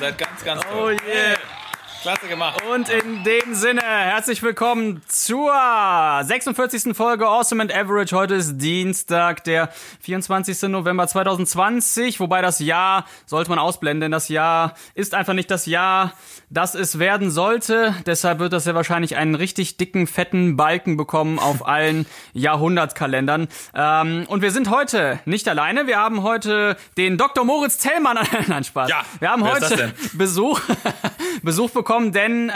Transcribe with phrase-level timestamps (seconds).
[0.00, 0.96] Oh seid ganz, ganz Oh toll.
[1.06, 1.36] yeah.
[2.00, 2.62] Klasse gemacht.
[2.72, 5.52] Und in dem Sinne, herzlich willkommen zur
[6.22, 6.96] 46.
[6.96, 8.16] Folge Awesome and Average.
[8.16, 9.68] Heute ist Dienstag, der
[10.00, 10.62] 24.
[10.70, 15.66] November 2020, wobei das Jahr sollte man ausblenden, denn das Jahr ist einfach nicht das
[15.66, 16.14] Jahr,
[16.50, 17.94] das es werden sollte.
[18.06, 23.48] Deshalb wird das ja wahrscheinlich einen richtig dicken, fetten Balken bekommen auf allen Jahrhundertkalendern.
[23.74, 25.86] Ähm, und wir sind heute nicht alleine.
[25.86, 27.44] Wir haben heute den Dr.
[27.44, 28.18] Moritz Tellmann.
[28.48, 28.90] Nein, Spaß.
[28.90, 29.94] Ja, wir haben heute?
[30.14, 30.60] Besuch,
[31.42, 32.52] Besuch bekommen, denn äh,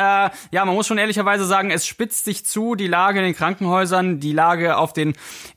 [0.50, 4.18] ja, man muss schon ehrlicherweise sagen, es spitzt sich zu, die Lage in den Krankenhäusern,
[4.18, 5.14] die Lage auf den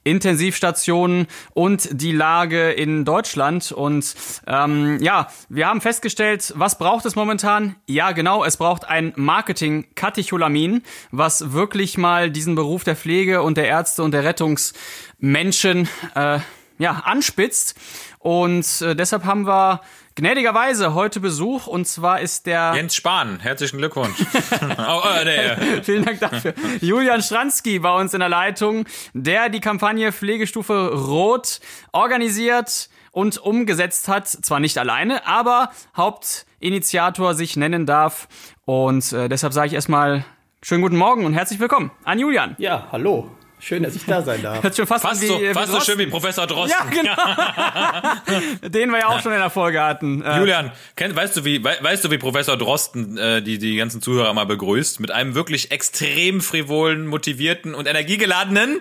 [0.07, 3.71] Intensivstationen und die Lage in Deutschland.
[3.71, 4.15] Und
[4.47, 7.75] ähm, ja, wir haben festgestellt, was braucht es momentan?
[7.87, 13.67] Ja, genau, es braucht ein Marketing-Katecholamin, was wirklich mal diesen Beruf der Pflege und der
[13.67, 16.39] Ärzte und der Rettungsmenschen äh,
[16.79, 17.75] ja, anspitzt.
[18.19, 19.81] Und äh, deshalb haben wir
[20.17, 24.17] gnädigerweise heute Besuch und zwar ist der Jens Spahn, herzlichen Glückwunsch.
[24.61, 25.83] oh, äh, nee, äh.
[25.83, 26.55] Vielen Dank dafür.
[26.81, 31.59] Julian Schranski bei uns in der Leitung, der die Kampagne Pflegestufe Rot
[31.91, 34.27] organisiert und umgesetzt hat.
[34.27, 38.27] Zwar nicht alleine, aber Hauptinitiator sich nennen darf.
[38.65, 40.25] Und äh, deshalb sage ich erstmal
[40.63, 42.55] schönen guten Morgen und herzlich willkommen an Julian.
[42.57, 43.29] Ja, hallo.
[43.59, 44.61] Schön, dass ich da sein darf.
[44.61, 46.75] Hört schon fast, Fast, an so, wie, wie fast so schön wie Professor Drosten.
[46.79, 48.67] Ja, genau.
[48.69, 50.21] Den wir ja auch schon in der Folge hatten.
[50.21, 53.75] Äh, Julian, kenn, weißt, du, wie, wei- weißt du, wie Professor Drosten äh, die, die
[53.75, 54.99] ganzen Zuhörer mal begrüßt?
[54.99, 58.79] Mit einem wirklich extrem frivolen, motivierten und energiegeladenen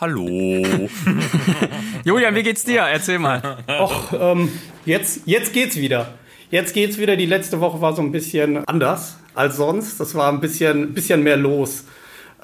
[0.00, 0.28] Hallo.
[2.04, 2.80] Julian, wie geht's dir?
[2.82, 3.58] Erzähl mal.
[3.68, 4.50] Och, ähm,
[4.84, 6.14] jetzt, jetzt geht's wieder.
[6.50, 7.16] Jetzt geht's wieder.
[7.16, 9.98] Die letzte Woche war so ein bisschen anders als sonst.
[10.00, 11.84] Das war ein bisschen, bisschen mehr los.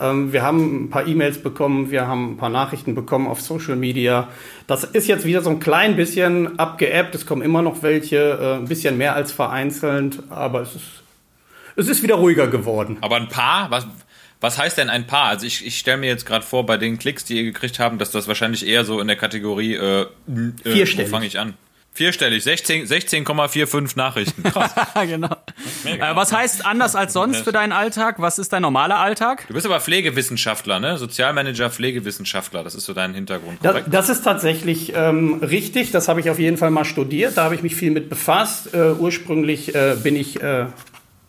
[0.00, 3.76] Ähm, wir haben ein paar E-Mails bekommen, wir haben ein paar Nachrichten bekommen auf Social
[3.76, 4.28] Media.
[4.66, 7.14] Das ist jetzt wieder so ein klein bisschen abgeebbt.
[7.14, 10.84] Es kommen immer noch welche, äh, ein bisschen mehr als vereinzelt, aber es ist,
[11.76, 12.98] es ist wieder ruhiger geworden.
[13.00, 13.86] Aber ein Paar, was,
[14.40, 15.28] was heißt denn ein Paar?
[15.28, 18.00] Also ich, ich stelle mir jetzt gerade vor, bei den Klicks, die ihr gekriegt habt,
[18.00, 20.98] dass das wahrscheinlich eher so in der Kategorie äh, äh.
[20.98, 21.54] Wo fange ich an?
[21.96, 24.42] Vierstellig, 16 16,45 Nachrichten.
[24.42, 24.72] Krass.
[25.06, 25.36] genau.
[25.84, 28.16] Äh, was heißt anders als sonst für deinen Alltag?
[28.18, 29.44] Was ist dein normaler Alltag?
[29.46, 30.98] Du bist aber Pflegewissenschaftler, ne?
[30.98, 32.64] Sozialmanager, Pflegewissenschaftler.
[32.64, 33.88] Das ist so dein Hintergrund, Das, korrekt?
[33.92, 35.92] das ist tatsächlich ähm, richtig.
[35.92, 37.36] Das habe ich auf jeden Fall mal studiert.
[37.36, 38.74] Da habe ich mich viel mit befasst.
[38.74, 40.66] Äh, ursprünglich äh, bin ich äh,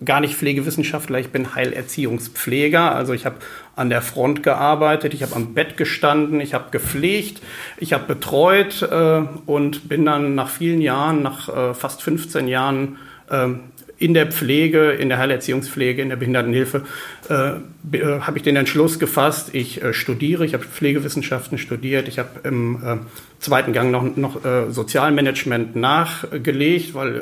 [0.04, 1.20] gar nicht Pflegewissenschaftler.
[1.20, 2.94] Ich bin Heilerziehungspfleger.
[2.94, 3.38] Also ich habe
[3.76, 5.14] an der Front gearbeitet.
[5.14, 6.42] Ich habe am Bett gestanden.
[6.42, 7.42] Ich habe gepflegt.
[7.78, 12.98] Ich habe betreut äh, und bin dann nach vielen Jahren, nach äh, fast 15 Jahren
[13.32, 13.62] ähm,
[13.98, 16.84] in der Pflege, in der Heilerziehungspflege, in der Behindertenhilfe,
[17.30, 22.20] äh, äh, habe ich den Entschluss gefasst, ich äh, studiere, ich habe Pflegewissenschaften studiert, ich
[22.20, 22.98] habe im äh,
[23.40, 27.22] zweiten Gang noch, noch äh, Sozialmanagement nachgelegt, weil äh,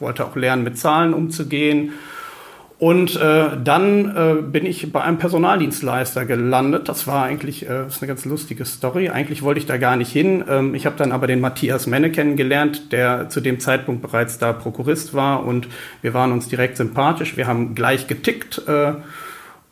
[0.00, 1.92] wollte auch lernen, mit Zahlen umzugehen.
[2.78, 6.88] Und äh, dann äh, bin ich bei einem Personaldienstleister gelandet.
[6.88, 9.08] Das war eigentlich äh, ist eine ganz lustige Story.
[9.08, 10.44] Eigentlich wollte ich da gar nicht hin.
[10.48, 14.52] Ähm, ich habe dann aber den Matthias Menne kennengelernt, der zu dem Zeitpunkt bereits da
[14.52, 15.44] Prokurist war.
[15.44, 15.66] Und
[16.02, 17.36] wir waren uns direkt sympathisch.
[17.36, 18.62] Wir haben gleich getickt.
[18.68, 18.92] Äh,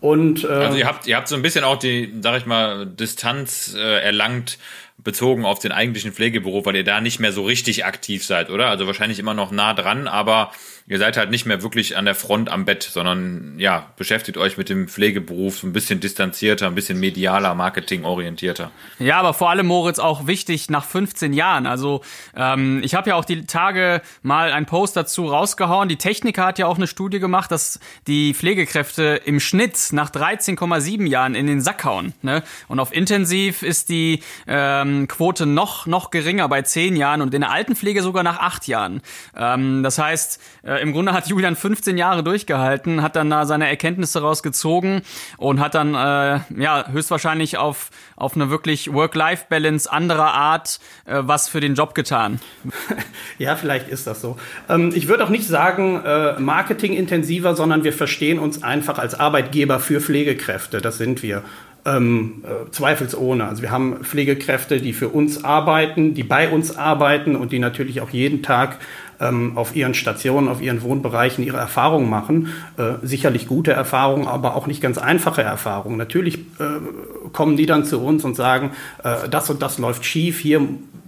[0.01, 2.87] und äh, Also ihr habt, ihr habt so ein bisschen auch die, sag ich mal,
[2.87, 4.59] Distanz äh, erlangt,
[4.99, 8.69] bezogen auf den eigentlichen Pflegeberuf, weil ihr da nicht mehr so richtig aktiv seid, oder?
[8.69, 10.51] Also wahrscheinlich immer noch nah dran, aber
[10.89, 14.57] ihr seid halt nicht mehr wirklich an der Front am Bett, sondern ja, beschäftigt euch
[14.57, 18.71] mit dem Pflegeberuf so ein bisschen distanzierter, ein bisschen medialer, marketingorientierter.
[18.99, 21.67] Ja, aber vor allem, Moritz, auch wichtig nach 15 Jahren.
[21.67, 22.03] Also
[22.35, 25.89] ähm, ich habe ja auch die Tage mal einen Post dazu rausgehauen.
[25.89, 31.07] Die Techniker hat ja auch eine Studie gemacht, dass die Pflegekräfte im Schnitt nach 13,7
[31.07, 32.15] Jahren in den Sack hauen.
[32.23, 32.43] Ne?
[32.69, 37.43] Und auf Intensiv ist die ähm, Quote noch, noch geringer bei 10 Jahren und in
[37.43, 39.03] der Altenpflege sogar nach 8 Jahren.
[39.37, 43.69] Ähm, das heißt, äh, im Grunde hat Julian 15 Jahre durchgehalten, hat dann da seine
[43.69, 45.03] Erkenntnisse rausgezogen
[45.39, 51.49] und hat dann äh, ja höchstwahrscheinlich auf, auf eine wirklich Work-Life-Balance anderer Art äh, was
[51.49, 52.41] für den Job getan.
[53.39, 54.39] Ja, vielleicht ist das so.
[54.69, 59.79] Ähm, ich würde auch nicht sagen äh, marketingintensiver, sondern wir verstehen uns einfach als Arbeitgeber
[59.79, 60.81] für Pflegekräfte.
[60.81, 61.43] Das sind wir.
[61.87, 63.47] Ähm, äh, zweifelsohne.
[63.47, 68.01] Also wir haben Pflegekräfte, die für uns arbeiten, die bei uns arbeiten und die natürlich
[68.01, 68.79] auch jeden Tag
[69.21, 72.49] ähm, auf ihren Stationen, auf ihren Wohnbereichen ihre Erfahrungen machen.
[72.77, 75.97] Äh, sicherlich gute Erfahrungen, aber auch nicht ganz einfache Erfahrungen.
[75.97, 78.73] Natürlich äh, kommen die dann zu uns und sagen,
[79.05, 80.63] äh, das und das läuft schief, hier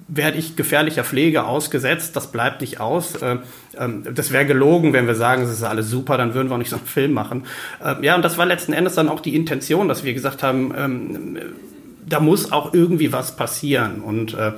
[0.09, 3.15] werde ich gefährlicher Pflege ausgesetzt, das bleibt nicht aus.
[3.17, 3.37] Äh,
[3.79, 6.59] ähm, das wäre gelogen, wenn wir sagen, es ist alles super, dann würden wir auch
[6.59, 7.45] nicht so einen Film machen.
[7.85, 10.75] Äh, ja, und das war letzten Endes dann auch die Intention, dass wir gesagt haben,
[10.77, 11.39] ähm,
[12.09, 14.01] da muss auch irgendwie was passieren.
[14.01, 14.53] Und äh,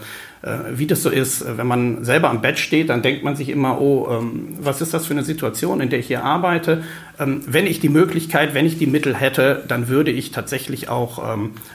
[0.71, 3.81] wie das so ist, wenn man selber am Bett steht, dann denkt man sich immer,
[3.81, 6.85] oh, ähm, was ist das für eine Situation, in der ich hier arbeite?
[7.19, 11.23] wenn ich die Möglichkeit, wenn ich die Mittel hätte, dann würde ich tatsächlich auch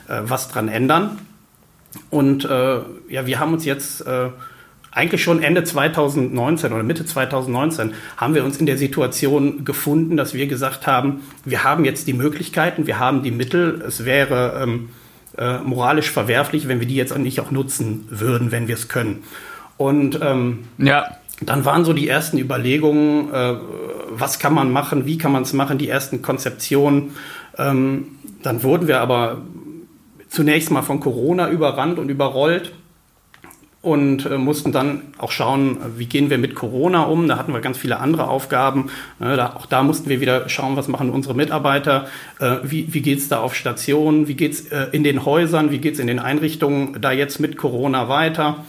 [0.08, 1.20] was dran ändern.
[2.10, 4.30] Und äh, ja, wir haben uns jetzt äh,
[4.96, 10.34] eigentlich schon Ende 2019 oder Mitte 2019 haben wir uns in der Situation gefunden, dass
[10.34, 13.84] wir gesagt haben, wir haben jetzt die Möglichkeiten, wir haben die Mittel.
[13.86, 14.90] Es wäre ähm,
[15.38, 19.24] äh, moralisch verwerflich, wenn wir die jetzt nicht auch nutzen würden, wenn wir es können.
[19.76, 21.08] Und ähm, ja.
[21.42, 23.56] dann waren so die ersten Überlegungen, äh,
[24.12, 27.12] was kann man machen, wie kann man es machen, die ersten Konzeptionen.
[27.58, 28.08] Ähm,
[28.42, 29.42] dann wurden wir aber
[30.30, 32.74] zunächst mal von Corona überrannt und überrollt
[33.86, 37.28] und äh, mussten dann auch schauen, wie gehen wir mit Corona um.
[37.28, 38.90] Da hatten wir ganz viele andere Aufgaben.
[39.20, 42.08] Äh, da, auch da mussten wir wieder schauen, was machen unsere Mitarbeiter,
[42.40, 45.70] äh, wie, wie geht es da auf Stationen, wie geht es äh, in den Häusern,
[45.70, 48.66] wie geht es in den Einrichtungen da jetzt mit Corona weiter.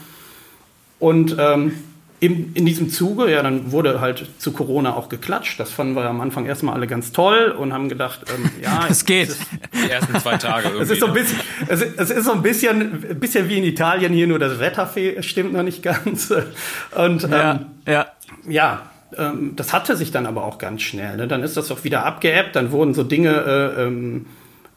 [0.99, 1.73] Und ähm,
[2.19, 5.61] in, in diesem Zuge, ja, dann wurde halt zu Corona auch geklatscht.
[5.61, 9.05] Das fanden wir am Anfang erstmal alle ganz toll und haben gedacht, ähm, ja, es
[9.05, 9.37] geht.
[9.75, 10.83] Die ersten zwei Tage irgendwie.
[10.85, 11.21] es ist so ein ne?
[11.21, 14.91] bisschen, es, es ist so ein bisschen, bisschen wie in Italien hier, nur das Wetter
[15.21, 16.33] stimmt noch nicht ganz.
[16.97, 18.07] Und ähm, ja, ja.
[18.49, 18.83] ja
[19.19, 21.17] ähm, das hatte sich dann aber auch ganz schnell.
[21.17, 21.29] Ne?
[21.29, 24.27] Dann ist das auch wieder abgeebbt, dann wurden so Dinge äh, ähm,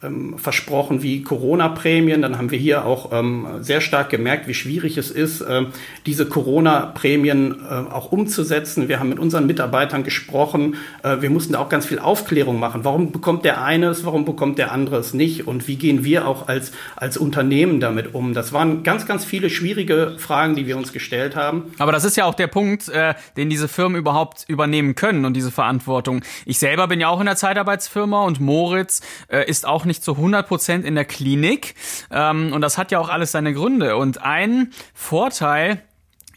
[0.02, 2.22] ähm, versprochen wie Corona-Prämien.
[2.22, 5.66] Dann haben wir hier auch ähm, sehr stark gemerkt, wie schwierig es ist, äh,
[6.06, 8.88] diese Corona-Prämien äh, auch umzusetzen.
[8.88, 10.78] Wir haben mit unseren Mitarbeitern gesprochen.
[11.04, 12.86] Äh, wir mussten auch ganz viel Aufklärung machen.
[12.86, 15.48] Warum bekommt der eine es, warum bekommt der andere es nicht?
[15.48, 18.34] Und wie gehen wir auch als, als Unternehmen damit um?
[18.34, 21.74] Das waren ganz, ganz viele schwierige Fragen, die wir uns gestellt haben.
[21.78, 25.34] Aber das ist ja auch der Punkt, äh, den diese Firmen überhaupt übernehmen können und
[25.34, 26.22] diese Verantwortung.
[26.46, 30.14] Ich selber bin ja auch in der Zeitarbeitsfirma und Moritz äh, ist auch nicht zu
[30.14, 31.76] 100 Prozent in der Klinik.
[32.10, 33.98] Ähm, und das hat ja auch alles seine Gründe.
[33.98, 35.82] Und ein Vorteil,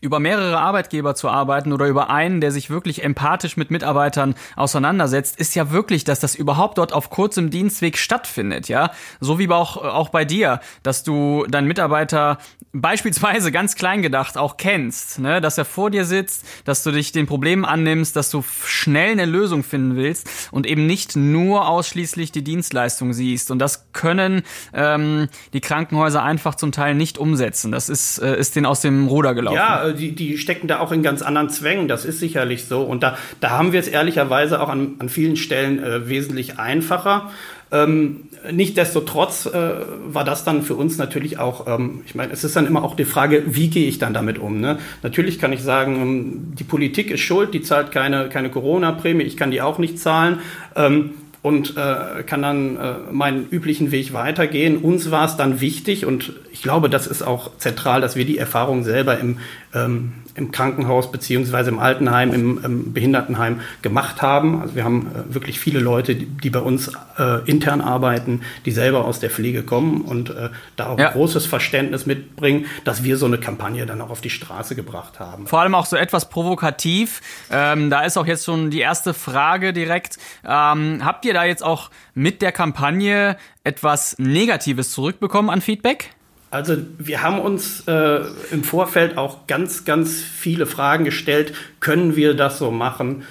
[0.03, 5.39] über mehrere Arbeitgeber zu arbeiten oder über einen, der sich wirklich empathisch mit Mitarbeitern auseinandersetzt,
[5.39, 8.91] ist ja wirklich, dass das überhaupt dort auf kurzem Dienstweg stattfindet, ja.
[9.21, 12.39] So wie auch, auch bei dir, dass du deinen Mitarbeiter
[12.73, 17.13] beispielsweise ganz klein gedacht auch kennst, ne, dass er vor dir sitzt, dass du dich
[17.13, 22.33] den Problemen annimmst, dass du schnell eine Lösung finden willst und eben nicht nur ausschließlich
[22.33, 23.51] die Dienstleistung siehst.
[23.51, 27.73] Und das können ähm, die Krankenhäuser einfach zum Teil nicht umsetzen.
[27.73, 29.57] Das ist, äh, ist denen aus dem Ruder gelaufen.
[29.57, 32.83] Ja, die, die stecken da auch in ganz anderen Zwängen, das ist sicherlich so.
[32.83, 37.31] Und da, da haben wir es ehrlicherweise auch an, an vielen Stellen äh, wesentlich einfacher.
[37.71, 39.53] Ähm, Nichtsdestotrotz äh,
[40.07, 42.97] war das dann für uns natürlich auch, ähm, ich meine, es ist dann immer auch
[42.97, 44.61] die Frage, wie gehe ich dann damit um?
[44.61, 44.79] Ne?
[45.03, 49.37] Natürlich kann ich sagen, ähm, die Politik ist schuld, die zahlt keine, keine Corona-Prämie, ich
[49.37, 50.41] kann die auch nicht zahlen.
[50.75, 51.11] Ähm,
[51.43, 54.79] und äh, kann dann äh, meinen üblichen Weg weitergehen.
[54.79, 58.37] Uns war es dann wichtig und ich glaube, das ist auch zentral, dass wir die
[58.37, 59.39] Erfahrung selber im,
[59.75, 64.61] ähm, im Krankenhaus beziehungsweise im Altenheim, im, im, Behindertenheim gemacht haben.
[64.61, 68.71] Also wir haben äh, wirklich viele Leute, die, die bei uns äh, intern arbeiten, die
[68.71, 71.09] selber aus der Pflege kommen und äh, da auch ja.
[71.09, 75.21] ein großes Verständnis mitbringen, dass wir so eine Kampagne dann auch auf die Straße gebracht
[75.21, 75.47] haben.
[75.47, 77.23] Vor allem auch so etwas provokativ.
[77.51, 80.19] Ähm, da ist auch jetzt schon die erste Frage direkt.
[80.45, 86.11] Ähm, habt ihr da jetzt auch mit der Kampagne etwas Negatives zurückbekommen an Feedback?
[86.53, 91.55] Also wir haben uns äh, im Vorfeld auch ganz, ganz viele Fragen gestellt.
[91.81, 93.23] Können wir das so machen?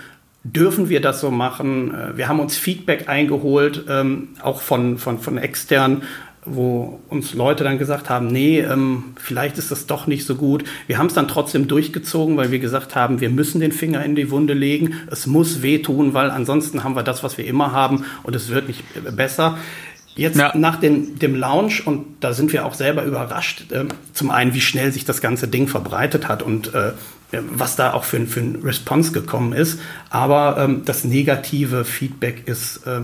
[0.43, 1.93] Dürfen wir das so machen?
[1.93, 6.01] Äh, wir haben uns Feedback eingeholt, ähm, auch von, von, von extern,
[6.45, 10.63] wo uns Leute dann gesagt haben, nee, ähm, vielleicht ist das doch nicht so gut.
[10.87, 14.15] Wir haben es dann trotzdem durchgezogen, weil wir gesagt haben, wir müssen den Finger in
[14.15, 14.95] die Wunde legen.
[15.11, 18.67] Es muss wehtun, weil ansonsten haben wir das, was wir immer haben und es wird
[18.67, 18.83] nicht
[19.15, 19.59] besser.
[20.15, 20.51] Jetzt ja.
[20.55, 24.61] nach dem, dem Launch, und da sind wir auch selber überrascht, äh, zum einen, wie
[24.61, 26.91] schnell sich das ganze Ding verbreitet hat und äh,
[27.31, 29.79] was da auch für, für ein Response gekommen ist.
[30.09, 33.01] Aber ähm, das negative Feedback ist äh,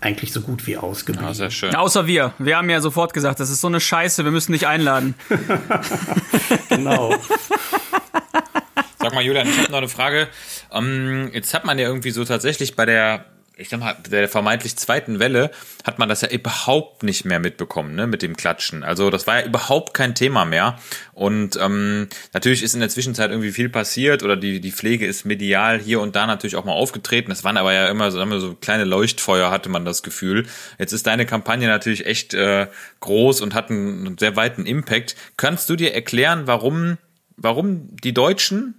[0.00, 1.28] eigentlich so gut wie ausgeblieben.
[1.28, 1.74] Ja, sehr schön.
[1.74, 2.32] Außer wir.
[2.38, 5.14] Wir haben ja sofort gesagt, das ist so eine Scheiße, wir müssen dich einladen.
[6.70, 7.14] genau.
[8.98, 10.28] Sag mal, Julian, ich habe noch eine Frage.
[10.72, 13.24] Ähm, jetzt hat man ja irgendwie so tatsächlich bei der
[13.58, 15.50] ich sag mal, der vermeintlich zweiten Welle
[15.84, 18.84] hat man das ja überhaupt nicht mehr mitbekommen, ne, mit dem Klatschen.
[18.84, 20.78] Also das war ja überhaupt kein Thema mehr.
[21.12, 25.24] Und ähm, natürlich ist in der Zwischenzeit irgendwie viel passiert oder die, die Pflege ist
[25.24, 27.30] medial hier und da natürlich auch mal aufgetreten.
[27.30, 30.46] Das waren aber ja immer so, so kleine Leuchtfeuer, hatte man das Gefühl.
[30.78, 32.68] Jetzt ist deine Kampagne natürlich echt äh,
[33.00, 35.16] groß und hat einen sehr weiten Impact.
[35.36, 36.96] Kannst du dir erklären, warum,
[37.36, 38.74] warum die Deutschen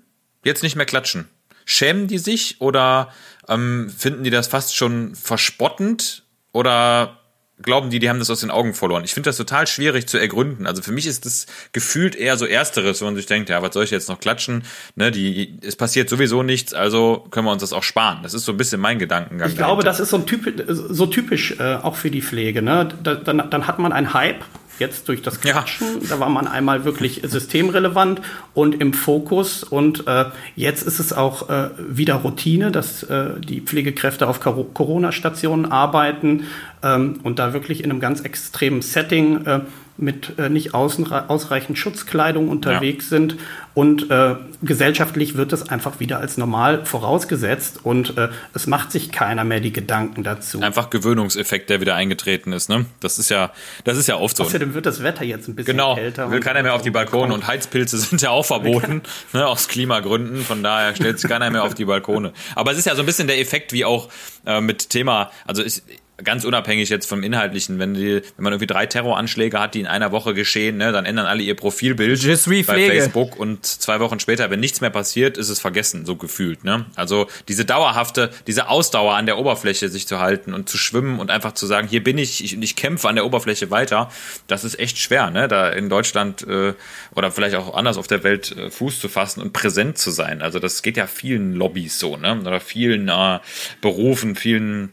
[0.45, 1.27] jetzt nicht mehr klatschen?
[1.65, 3.13] Schämen die sich oder
[3.49, 7.19] ähm, finden die das fast schon verspottend oder
[7.61, 9.03] glauben die, die haben das aus den Augen verloren?
[9.03, 10.65] Ich finde das total schwierig zu ergründen.
[10.65, 13.73] Also für mich ist das gefühlt eher so Ersteres, wenn man sich denkt, ja, was
[13.73, 14.63] soll ich jetzt noch klatschen?
[14.95, 18.19] Ne, die, es passiert sowieso nichts, also können wir uns das auch sparen.
[18.23, 19.49] Das ist so ein bisschen mein Gedankengang.
[19.49, 19.89] Ich glaube, dahinter.
[19.89, 22.61] das ist so, typisch, so typisch äh, auch für die Pflege.
[22.61, 22.89] Ne?
[23.03, 24.43] Da, dann, dann hat man einen Hype
[24.79, 26.01] jetzt durch das Klatschen.
[26.01, 26.07] Ja.
[26.09, 28.21] Da war man einmal wirklich systemrelevant
[28.53, 29.63] und im Fokus.
[29.63, 35.71] Und äh, jetzt ist es auch äh, wieder Routine, dass äh, die Pflegekräfte auf Corona-Stationen
[35.71, 36.45] arbeiten
[36.83, 39.61] ähm, und da wirklich in einem ganz extremen Setting äh,
[40.01, 43.17] mit äh, nicht ausreichend Schutzkleidung unterwegs ja.
[43.17, 43.37] sind.
[43.73, 49.11] Und äh, gesellschaftlich wird es einfach wieder als normal vorausgesetzt und äh, es macht sich
[49.11, 50.59] keiner mehr die Gedanken dazu.
[50.61, 52.85] Einfach Gewöhnungseffekt, der wieder eingetreten ist, ne?
[52.99, 53.51] Das ist ja,
[53.85, 54.43] das ist ja oft so.
[54.43, 55.95] Außerdem wird das Wetter jetzt ein bisschen genau.
[55.95, 56.23] kälter.
[56.23, 59.01] Genau, will keiner mehr auf die Balkone und Heizpilze sind ja auch verboten,
[59.33, 60.43] ne, aus Klimagründen.
[60.43, 62.33] Von daher stellt sich keiner mehr auf die Balkone.
[62.55, 64.09] Aber es ist ja so ein bisschen der Effekt wie auch
[64.45, 65.83] äh, mit Thema, also ich,
[66.23, 69.87] ganz unabhängig jetzt vom Inhaltlichen, wenn, die, wenn man irgendwie drei Terroranschläge hat, die in
[69.87, 72.19] einer Woche geschehen, ne, dann ändern alle ihr Profilbild
[72.67, 76.63] bei Facebook und zwei Wochen später, wenn nichts mehr passiert, ist es vergessen, so gefühlt.
[76.63, 76.85] Ne?
[76.95, 81.31] Also diese dauerhafte, diese Ausdauer an der Oberfläche sich zu halten und zu schwimmen und
[81.31, 84.11] einfach zu sagen, hier bin ich, ich, ich kämpfe an der Oberfläche weiter,
[84.47, 85.47] das ist echt schwer, ne?
[85.47, 86.73] da in Deutschland äh,
[87.15, 90.41] oder vielleicht auch anders auf der Welt äh, Fuß zu fassen und präsent zu sein.
[90.41, 92.39] Also das geht ja vielen Lobbys so, ne?
[92.39, 93.39] oder vielen äh,
[93.81, 94.91] Berufen, vielen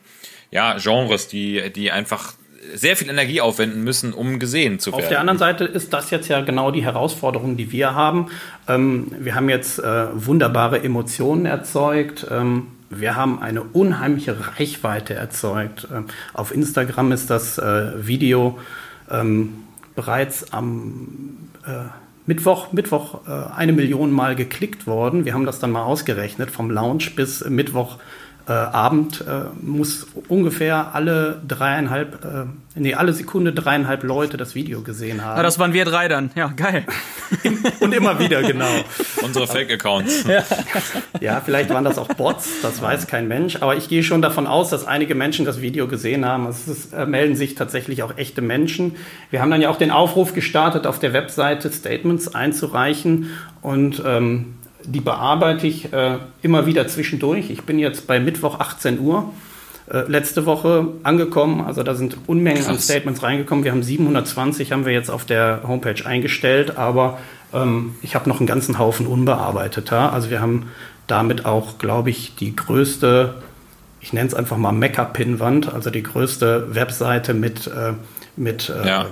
[0.56, 2.32] ja, Genres, die, die einfach
[2.75, 5.04] sehr viel Energie aufwenden müssen, um gesehen zu werden.
[5.04, 8.28] Auf der anderen Seite ist das jetzt ja genau die Herausforderung, die wir haben.
[8.66, 12.26] Ähm, wir haben jetzt äh, wunderbare Emotionen erzeugt.
[12.30, 15.88] Ähm, wir haben eine unheimliche Reichweite erzeugt.
[15.94, 18.58] Ähm, auf Instagram ist das äh, Video
[19.10, 21.08] ähm, bereits am
[21.66, 21.90] äh,
[22.25, 25.26] Mittwoch, Mittwoch äh, eine Million Mal geklickt worden.
[25.26, 27.98] Wir haben das dann mal ausgerechnet, vom Launch bis Mittwoch
[28.48, 32.44] äh, Abend äh, muss ungefähr alle dreieinhalb, äh,
[32.76, 35.36] nee, alle Sekunde dreieinhalb Leute das Video gesehen haben.
[35.36, 36.30] Ja, das waren wir drei dann.
[36.36, 36.86] Ja, geil.
[37.80, 38.70] Und immer wieder, genau.
[39.22, 40.24] Unsere Fake-Accounts.
[40.36, 40.42] Ja.
[41.20, 43.56] ja, vielleicht waren das auch Bots, das weiß kein Mensch.
[43.60, 46.46] Aber ich gehe schon davon aus, dass einige Menschen das Video gesehen haben.
[46.46, 48.96] Es äh, melden sich tatsächlich auch echte Menschen.
[49.30, 53.30] Wir haben dann ja auch den Aufruf gestartet, auf der Webseite Statements einzureichen.
[53.62, 57.50] Und ähm, die bearbeite ich äh, immer wieder zwischendurch.
[57.50, 59.32] Ich bin jetzt bei Mittwoch 18 Uhr
[59.90, 61.60] äh, letzte Woche angekommen.
[61.60, 62.68] Also da sind Unmengen Krass.
[62.68, 63.64] an Statements reingekommen.
[63.64, 67.18] Wir haben 720, haben wir jetzt auf der Homepage eingestellt, aber
[67.52, 70.12] ähm, ich habe noch einen ganzen Haufen unbearbeiteter.
[70.12, 70.70] Also wir haben
[71.06, 73.34] damit auch, glaube ich, die größte,
[74.00, 77.92] ich nenne es einfach mal Mecca-Pinnwand, also die größte Webseite mit, äh,
[78.36, 79.06] mit äh, ja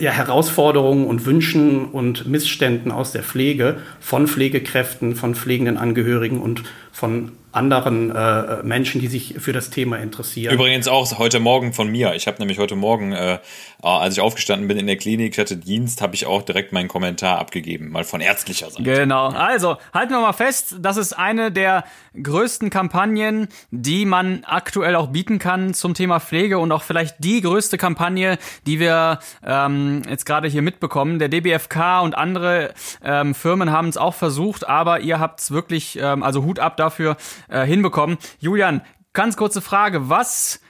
[0.00, 6.62] ja, Herausforderungen und Wünschen und Missständen aus der Pflege von Pflegekräften, von pflegenden Angehörigen und
[6.92, 10.54] von anderen äh, Menschen, die sich für das Thema interessieren.
[10.54, 12.14] Übrigens auch heute Morgen von mir.
[12.14, 13.38] Ich habe nämlich heute Morgen, äh,
[13.82, 16.86] als ich aufgestanden bin in der Klinik, ich hatte Dienst, habe ich auch direkt meinen
[16.86, 18.84] Kommentar abgegeben, mal von ärztlicher Seite.
[18.84, 19.28] Genau.
[19.28, 21.84] Also halten wir mal fest, das ist eine der
[22.22, 27.40] größten Kampagnen, die man aktuell auch bieten kann zum Thema Pflege und auch vielleicht die
[27.40, 31.18] größte Kampagne, die wir ähm, jetzt gerade hier mitbekommen.
[31.18, 35.98] Der DBFK und andere ähm, Firmen haben es auch versucht, aber ihr habt es wirklich,
[36.00, 37.16] ähm, also Hut ab dafür,
[37.48, 38.18] äh, hinbekommen.
[38.40, 38.80] Julian,
[39.12, 40.08] ganz kurze Frage.
[40.08, 40.60] Was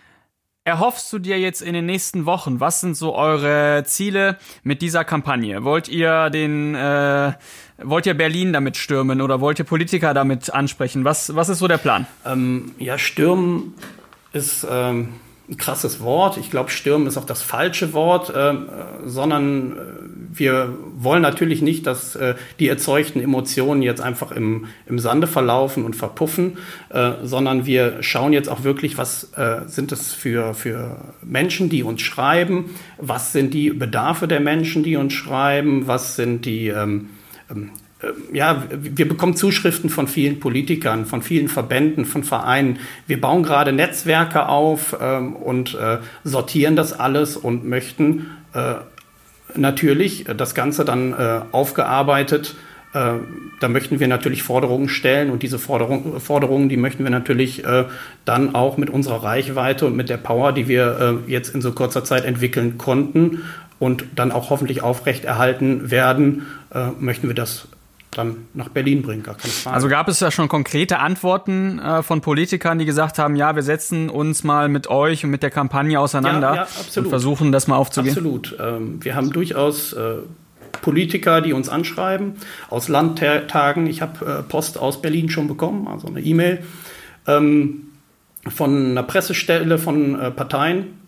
[0.65, 2.61] erhoffst du dir jetzt in den nächsten Wochen?
[2.61, 5.65] Was sind so eure Ziele mit dieser Kampagne?
[5.65, 7.33] Wollt ihr den, äh,
[7.79, 11.05] wollt ihr Berlin damit stürmen oder wollt ihr Politiker damit ansprechen?
[11.05, 12.07] Was, was ist so der Plan?
[12.27, 13.75] Ähm, ja, stürmen
[14.33, 15.15] ist ähm,
[15.51, 16.37] ein krasses Wort.
[16.37, 18.55] Ich glaube, stürmen ist auch das falsche Wort, äh,
[19.05, 19.77] sondern äh,
[20.33, 25.85] wir wollen natürlich nicht, dass äh, die erzeugten Emotionen jetzt einfach im, im Sande verlaufen
[25.85, 26.59] und verpuffen,
[26.91, 31.83] äh, sondern wir schauen jetzt auch wirklich, was äh, sind es für, für Menschen, die
[31.83, 37.11] uns schreiben, was sind die Bedarfe der Menschen, die uns schreiben, was sind die ähm,
[37.51, 37.71] ähm,
[38.33, 42.79] ja, wir bekommen Zuschriften von vielen Politikern, von vielen Verbänden, von Vereinen.
[43.07, 48.75] Wir bauen gerade Netzwerke auf ähm, und äh, sortieren das alles und möchten äh,
[49.55, 52.57] natürlich das Ganze dann äh, aufgearbeitet
[52.93, 53.13] äh,
[53.61, 57.85] da möchten wir natürlich Forderungen stellen und diese Forderung, Forderungen, die möchten wir natürlich äh,
[58.25, 61.71] dann auch mit unserer Reichweite und mit der Power, die wir äh, jetzt in so
[61.71, 63.45] kurzer Zeit entwickeln konnten
[63.79, 66.47] und dann auch hoffentlich aufrechterhalten werden,
[66.99, 67.67] möchten wir das
[68.11, 69.75] dann nach Berlin bringen, gar keine Frage.
[69.75, 73.63] Also gab es ja schon konkrete Antworten äh, von Politikern, die gesagt haben, ja, wir
[73.63, 77.69] setzen uns mal mit euch und mit der Kampagne auseinander Ja, ja, und versuchen das
[77.69, 78.13] mal aufzugehen.
[78.13, 78.57] Absolut.
[78.61, 80.17] Ähm, wir haben durchaus äh,
[80.83, 82.35] Politiker, die uns anschreiben,
[82.69, 83.87] aus Landtagen.
[83.87, 86.65] Ich habe äh, Post aus Berlin schon bekommen, also eine E-Mail
[87.27, 87.89] ähm,
[88.49, 91.00] von einer Pressestelle von äh, Parteien.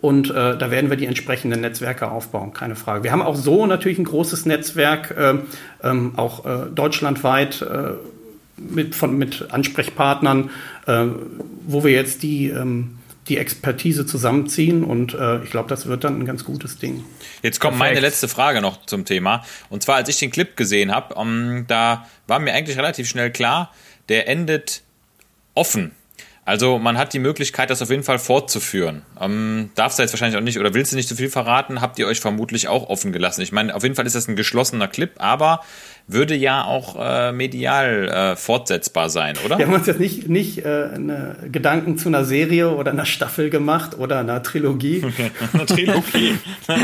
[0.00, 3.04] Und äh, da werden wir die entsprechenden Netzwerke aufbauen, keine Frage.
[3.04, 5.34] Wir haben auch so natürlich ein großes Netzwerk, äh,
[5.82, 7.92] ähm, auch äh, deutschlandweit äh,
[8.56, 10.50] mit, von, mit Ansprechpartnern,
[10.86, 11.06] äh,
[11.66, 14.84] wo wir jetzt die, ähm, die Expertise zusammenziehen.
[14.84, 17.04] Und äh, ich glaube, das wird dann ein ganz gutes Ding.
[17.42, 17.94] Jetzt kommt Perfekt.
[17.94, 19.44] meine letzte Frage noch zum Thema.
[19.70, 23.30] Und zwar, als ich den Clip gesehen habe, um, da war mir eigentlich relativ schnell
[23.30, 23.72] klar,
[24.08, 24.82] der endet
[25.54, 25.92] offen.
[26.46, 29.02] Also man hat die Möglichkeit, das auf jeden Fall fortzuführen.
[29.20, 31.98] Ähm, darfst du jetzt wahrscheinlich auch nicht oder willst du nicht zu viel verraten, habt
[31.98, 33.42] ihr euch vermutlich auch offen gelassen.
[33.42, 35.62] Ich meine, auf jeden Fall ist das ein geschlossener Clip, aber
[36.08, 39.58] würde ja auch äh, medial äh, fortsetzbar sein, oder?
[39.58, 43.50] Wir haben uns jetzt nicht, nicht äh, eine Gedanken zu einer Serie oder einer Staffel
[43.50, 45.02] gemacht oder einer Trilogie.
[45.52, 46.38] Eine Trilogie.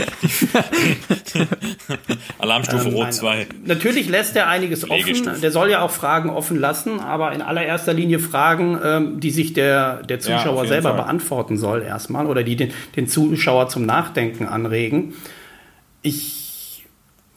[2.38, 3.46] Alarmstufe Ähm, Rot nein, 2.
[3.64, 5.40] Natürlich lässt er einiges offen.
[5.40, 9.52] Der soll ja auch Fragen offen lassen, aber in allererster Linie Fragen, ähm, die sich
[9.52, 10.98] der, der Zuschauer jeden selber Fall.
[10.98, 15.14] beantworten soll erstmal oder die den, den Zuschauer zum Nachdenken anregen.
[16.02, 16.84] Ich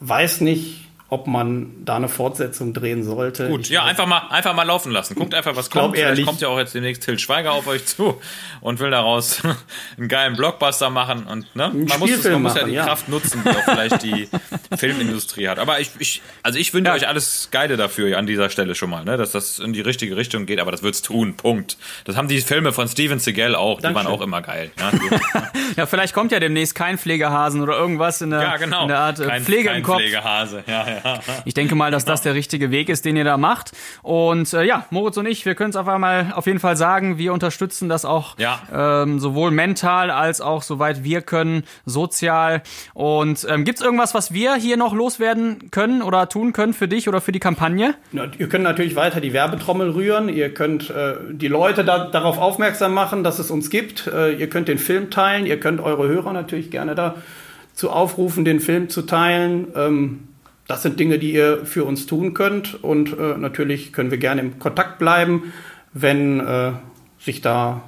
[0.00, 3.48] weiß nicht, ob man da eine Fortsetzung drehen sollte.
[3.48, 5.14] Gut, ich ja, einfach mal, einfach mal laufen lassen.
[5.14, 5.94] Guckt einfach, was kommt.
[5.94, 8.20] Vielleicht ehrlich- kommt ja auch jetzt demnächst Till Schweiger auf euch zu
[8.60, 9.40] und will daraus
[9.96, 11.70] einen geilen Blockbuster machen und ne?
[11.72, 12.84] Man muss, es, man muss ja die ja.
[12.84, 14.28] Kraft nutzen, die auch vielleicht die
[14.76, 15.58] Filmindustrie hat.
[15.58, 16.94] Aber ich, ich also ich wünsche Ja.
[16.96, 19.16] euch alles Geile dafür an dieser Stelle schon mal, ne?
[19.16, 21.36] Dass das in die richtige Richtung geht, aber das wird's tun.
[21.36, 21.76] Punkt.
[22.04, 24.12] Das haben die Filme von Steven Seagal auch, die waren Dankeschön.
[24.18, 24.70] auch immer geil.
[24.78, 24.90] Ja,
[25.76, 28.82] Ja, vielleicht kommt ja demnächst kein Pflegehasen oder irgendwas in der, ja genau.
[28.82, 29.96] in der Art äh, kein, Pflege kein im Kopf.
[29.98, 30.64] Pflegehase.
[30.66, 30.95] Ja, ja.
[31.44, 33.72] Ich denke mal, dass das der richtige Weg ist, den ihr da macht.
[34.02, 37.18] Und äh, ja, Moritz und ich, wir können es einfach mal auf jeden Fall sagen,
[37.18, 38.60] wir unterstützen das auch Ja.
[39.02, 42.62] ähm, sowohl mental als auch soweit wir können, sozial.
[42.94, 46.88] Und ähm, gibt es irgendwas, was wir hier noch loswerden können oder tun können für
[46.88, 47.94] dich oder für die Kampagne?
[48.12, 50.28] Na, Ihr könnt natürlich weiter die Werbetrommel rühren.
[50.28, 54.06] Ihr könnt äh, die Leute da, darauf aufmerksam machen, dass es uns gibt.
[54.06, 55.46] Äh, ihr könnt den Film teilen.
[55.46, 59.68] Ihr könnt eure Hörer natürlich gerne dazu aufrufen, den Film zu teilen.
[59.74, 60.28] Ähm,
[60.68, 62.82] das sind Dinge, die ihr für uns tun könnt.
[62.82, 65.52] Und äh, natürlich können wir gerne im Kontakt bleiben,
[65.92, 66.72] wenn äh,
[67.18, 67.82] sich da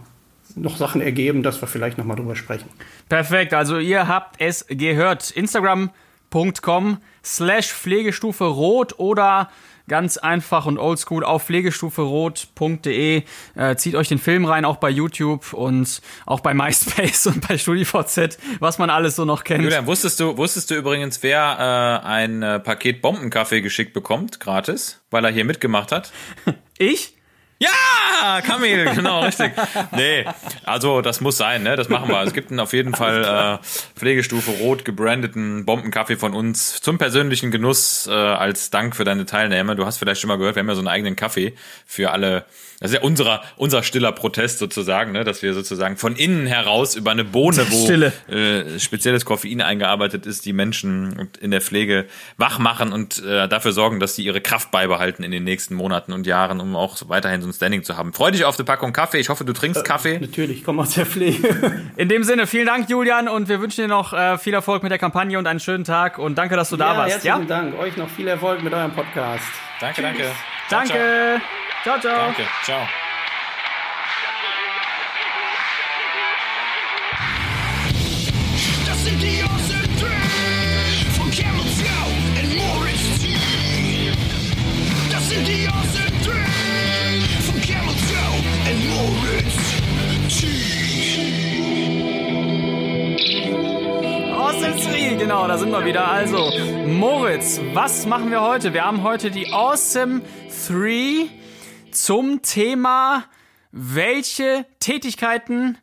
[0.55, 2.69] noch Sachen ergeben, dass wir vielleicht nochmal drüber sprechen.
[3.09, 5.31] Perfekt, also ihr habt es gehört.
[5.31, 9.51] Instagram.com slash Pflegestufe Rot oder
[9.89, 13.23] ganz einfach und oldschool auf pflegestuferot.de.
[13.55, 17.59] Äh, zieht euch den Film rein, auch bei YouTube und auch bei MySpace und bei
[17.59, 19.65] StudiVZ, was man alles so noch kennt.
[19.65, 25.01] Julian, wusstest du, wusstest du übrigens, wer äh, ein äh, Paket Bombenkaffee geschickt bekommt, gratis,
[25.11, 26.13] weil er hier mitgemacht hat?
[26.81, 27.17] Ich?
[27.61, 27.69] Ja,
[28.47, 29.53] Kamil, genau, richtig.
[29.93, 30.25] Nee,
[30.65, 31.77] also das muss sein, ne?
[31.77, 32.23] Das machen wir.
[32.23, 37.51] Es gibt einen auf jeden Fall äh, Pflegestufe Rot gebrandeten Bombenkaffee von uns zum persönlichen
[37.51, 39.77] Genuss äh, als Dank für deine Teilnahme.
[39.77, 41.55] Du hast vielleicht schon mal gehört, wir haben ja so einen eigenen Kaffee
[41.87, 42.45] für alle.
[42.81, 45.25] Das ist ja unserer, unser stiller Protest sozusagen, ne?
[45.25, 50.47] dass wir sozusagen von innen heraus über eine Bohne, wo äh, spezielles Koffein eingearbeitet ist,
[50.47, 54.71] die Menschen in der Pflege wach machen und äh, dafür sorgen, dass sie ihre Kraft
[54.71, 58.08] beibehalten in den nächsten Monaten und Jahren, um auch weiterhin so ein Standing zu haben.
[58.13, 59.19] Freu dich auf die Packung Kaffee.
[59.19, 60.19] Ich hoffe, du trinkst Kaffee.
[60.19, 61.83] Natürlich, ich komme aus der Pflege.
[61.97, 64.93] In dem Sinne, vielen Dank, Julian, und wir wünschen dir noch äh, viel Erfolg mit
[64.93, 67.15] der Kampagne und einen schönen Tag und danke, dass du da warst.
[67.15, 67.45] herzlichen Ja?
[67.47, 67.79] Dank.
[67.79, 69.45] Euch noch viel Erfolg mit eurem Podcast.
[69.81, 70.25] Danke, danke.
[70.69, 70.97] Ciao, ciao.
[70.99, 71.43] Danke.
[71.83, 72.17] Ciao, ciao.
[72.17, 72.43] Danke.
[72.65, 73.08] Ciao.
[95.19, 96.09] Genau, da sind wir wieder.
[96.09, 96.51] Also,
[96.87, 98.73] Moritz, was machen wir heute?
[98.73, 100.23] Wir haben heute die Awesome
[100.69, 101.29] 3
[101.91, 103.25] zum Thema,
[103.73, 105.77] welche Tätigkeiten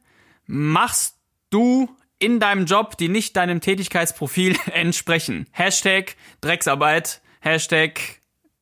[0.45, 1.17] machst
[1.49, 5.47] du in deinem Job, die nicht deinem Tätigkeitsprofil entsprechen?
[5.51, 7.99] Hashtag Drecksarbeit, Hashtag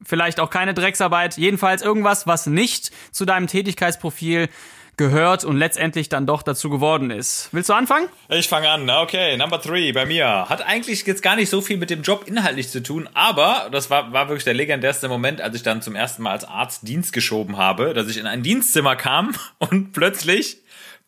[0.03, 4.49] vielleicht auch keine Drecksarbeit, jedenfalls irgendwas, was nicht zu deinem Tätigkeitsprofil
[4.97, 7.49] gehört und letztendlich dann doch dazu geworden ist.
[7.51, 8.07] Willst du anfangen?
[8.29, 8.89] Ich fange an.
[8.89, 10.49] Okay, Number Three bei mir.
[10.49, 13.89] Hat eigentlich jetzt gar nicht so viel mit dem Job inhaltlich zu tun, aber das
[13.89, 17.13] war, war wirklich der legendärste Moment, als ich dann zum ersten Mal als Arzt Dienst
[17.13, 20.57] geschoben habe, dass ich in ein Dienstzimmer kam und plötzlich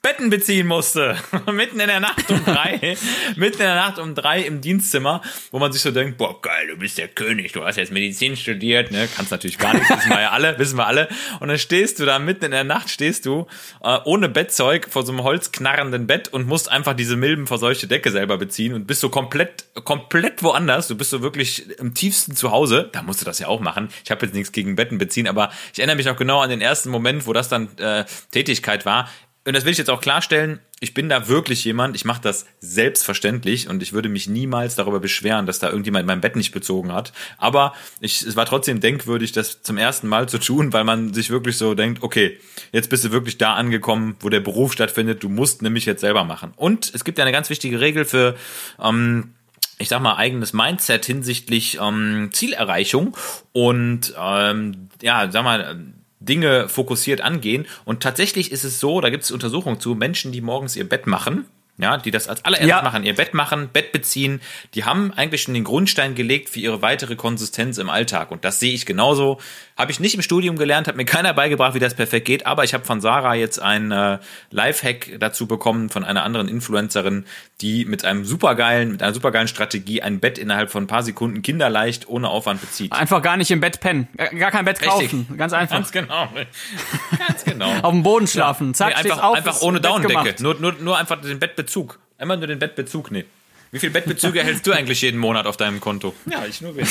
[0.05, 1.15] Betten beziehen musste.
[1.51, 2.95] mitten in der Nacht um drei.
[3.37, 6.67] mitten in der Nacht um drei im Dienstzimmer, wo man sich so denkt, boah, geil,
[6.67, 9.09] du bist der König, du hast jetzt Medizin studiert, ne?
[9.15, 11.07] Kannst natürlich gar nichts, wissen wir ja alle, wissen wir alle.
[11.39, 13.47] Und dann stehst du da mitten in der Nacht, stehst du
[13.83, 18.37] äh, ohne Bettzeug vor so einem holzknarrenden Bett und musst einfach diese milbenverseuchte Decke selber
[18.37, 20.87] beziehen und bist so komplett, komplett woanders.
[20.87, 22.91] Du bist so wirklich im tiefsten Zuhause.
[22.91, 23.89] Da musst du das ja auch machen.
[24.03, 26.61] Ich habe jetzt nichts gegen Betten beziehen, aber ich erinnere mich noch genau an den
[26.61, 29.09] ersten Moment, wo das dann äh, Tätigkeit war
[29.45, 32.47] und das will ich jetzt auch klarstellen, ich bin da wirklich jemand, ich mache das
[32.59, 36.91] selbstverständlich und ich würde mich niemals darüber beschweren, dass da irgendjemand mein Bett nicht bezogen
[36.91, 37.13] hat.
[37.37, 41.29] Aber ich, es war trotzdem denkwürdig, das zum ersten Mal zu tun, weil man sich
[41.29, 42.39] wirklich so denkt, okay,
[42.71, 46.23] jetzt bist du wirklich da angekommen, wo der Beruf stattfindet, du musst nämlich jetzt selber
[46.23, 46.53] machen.
[46.55, 48.35] Und es gibt ja eine ganz wichtige Regel für
[48.81, 49.35] ähm,
[49.77, 53.15] ich sag mal, eigenes Mindset hinsichtlich ähm, Zielerreichung
[53.51, 55.83] und ähm, ja, sag mal,
[56.25, 57.65] Dinge fokussiert angehen.
[57.85, 61.07] Und tatsächlich ist es so, da gibt es Untersuchungen zu, Menschen, die morgens ihr Bett
[61.07, 61.45] machen,
[61.77, 62.81] ja, die das als allererstes Ja.
[62.81, 64.41] machen, ihr Bett machen, Bett beziehen,
[64.73, 68.31] die haben eigentlich schon den Grundstein gelegt für ihre weitere Konsistenz im Alltag.
[68.31, 69.39] Und das sehe ich genauso.
[69.77, 72.63] Habe ich nicht im Studium gelernt, hat mir keiner beigebracht, wie das perfekt geht, aber
[72.63, 74.19] ich habe von Sarah jetzt ein äh,
[74.51, 77.25] Lifehack dazu bekommen von einer anderen Influencerin,
[77.59, 81.41] die mit einem supergeilen, mit einer supergeilen Strategie ein Bett innerhalb von ein paar Sekunden
[81.41, 82.93] kinderleicht ohne Aufwand bezieht.
[82.93, 84.07] Einfach gar nicht im Bett pennen.
[84.15, 85.11] Gar gar kein Bett Richtig.
[85.11, 85.37] kaufen.
[85.37, 85.75] Ganz einfach.
[85.75, 86.29] Ganz genau.
[87.27, 87.71] Ganz genau.
[87.81, 88.73] Auf dem Boden schlafen.
[88.73, 90.43] Zack, Nee, einfach, auf, einfach ohne Bett Daunendecke.
[90.43, 91.99] Nur, nur, nur einfach den Bettbezug.
[92.17, 93.27] Einmal nur den Bettbezug nehmen.
[93.71, 96.13] Wie viel Bettbezüge hältst du eigentlich jeden Monat auf deinem Konto?
[96.31, 96.89] Ja, ich nur wenig.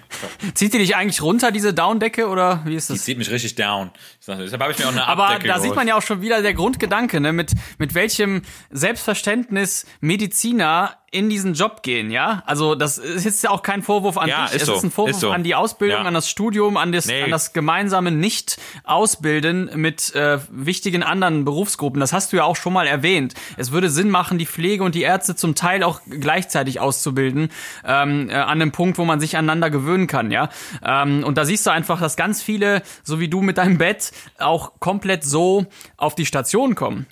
[0.54, 3.04] Zieht die dich eigentlich runter, diese Downdecke, oder wie ist Die das?
[3.04, 3.90] zieht mich richtig down.
[4.20, 5.76] Sag, Deshalb habe ich mir auch eine Aber Abdecke da sieht geholt.
[5.76, 7.32] man ja auch schon wieder der Grundgedanke, ne?
[7.32, 12.42] mit, mit welchem Selbstverständnis Mediziner in diesen Job gehen, ja?
[12.44, 14.90] Also das ist jetzt ja auch kein Vorwurf an Ja, dich, es so, ist ein
[14.90, 15.30] Vorwurf ist so.
[15.30, 16.04] an die Ausbildung, Ja.
[16.06, 17.22] an das Studium, an das, Nee.
[17.22, 22.00] an das gemeinsame Nicht-Ausbilden mit äh, wichtigen anderen Berufsgruppen.
[22.00, 23.34] Das hast du ja auch schon mal erwähnt.
[23.56, 27.50] Es würde Sinn machen, die Pflege und die Ärzte zum Teil auch gleichzeitig auszubilden,
[27.86, 30.50] ähm, äh, an einem Punkt, wo man sich aneinander gewöhnen kann, ja?
[30.84, 34.12] Ähm, und da siehst du einfach, dass ganz viele, so wie du mit deinem Bett,
[34.38, 35.66] auch komplett so
[35.96, 37.06] auf die Station kommen.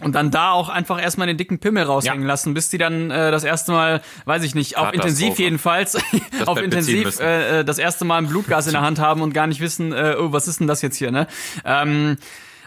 [0.00, 2.28] Und dann da auch einfach erstmal den dicken Pimmel raushängen Ja.
[2.28, 5.96] lassen, bis die dann äh, das erste Mal, weiß ich nicht, auf intensiv jedenfalls,
[6.46, 9.46] auf intensiv äh, äh, das erste Mal ein Blutgas in der Hand haben und gar
[9.48, 11.26] nicht wissen, äh, oh, was ist denn das jetzt hier, ne?
[11.64, 12.16] Ähm,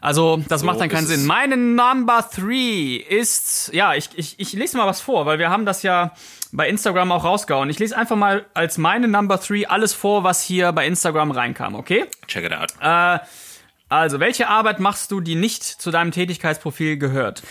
[0.02, 1.06] also, das macht dann keinen.
[1.06, 1.26] Sinn.
[1.28, 5.63] Meine Number three ist, ja, ich, ich, ich lese mal was vor, weil wir haben
[5.65, 6.13] das ja
[6.52, 7.70] bei Instagram auch rausgehauen.
[7.70, 11.76] Ich lese einfach mal als meine Number three alles vor, was hier bei Instagram reinkam,
[11.76, 12.06] okay?
[12.28, 12.74] Check it out.
[13.92, 17.44] Also, welche Arbeit machst du, die nicht zu deinem Tätigkeitsprofil gehört?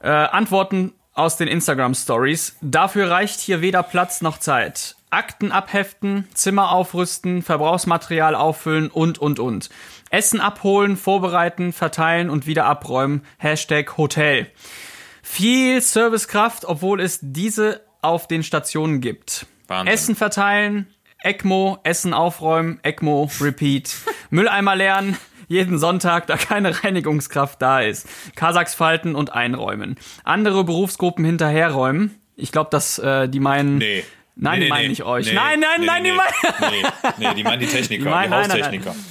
[0.00, 2.54] Äh, Antworten aus den Instagram Stories.
[2.60, 4.94] Dafür reicht hier weder Platz noch Zeit.
[5.10, 9.68] Akten abheften, Zimmer aufrüsten, Verbrauchsmaterial auffüllen und, und, und.
[10.10, 13.22] Essen abholen, vorbereiten, verteilen und wieder abräumen.
[13.38, 14.46] Hashtag Hotel.
[15.24, 19.46] Viel Servicekraft, obwohl es diese auf den Stationen gibt.
[19.66, 19.92] Wahnsinn.
[19.92, 20.86] Essen verteilen,
[21.24, 23.96] ECMO, Essen aufräumen, ECMO, Repeat.
[24.30, 25.16] Mülleimer leeren,
[25.50, 28.08] jeden Sonntag, da keine Reinigungskraft da ist.
[28.36, 29.96] Kasachs falten und einräumen.
[30.22, 32.14] Andere Berufsgruppen hinterherräumen.
[32.36, 33.78] Ich glaube, dass äh, die meinen.
[33.78, 34.04] Nee.
[34.36, 34.88] Nein, nee, die meinen nee.
[34.88, 35.26] nicht euch.
[35.26, 36.32] Nee, nein, nein, nein, die meinen.
[36.70, 36.82] Nee,
[37.18, 38.94] nee, die meinen die Techniker, Die meinen- die nein, nein, Haustechniker.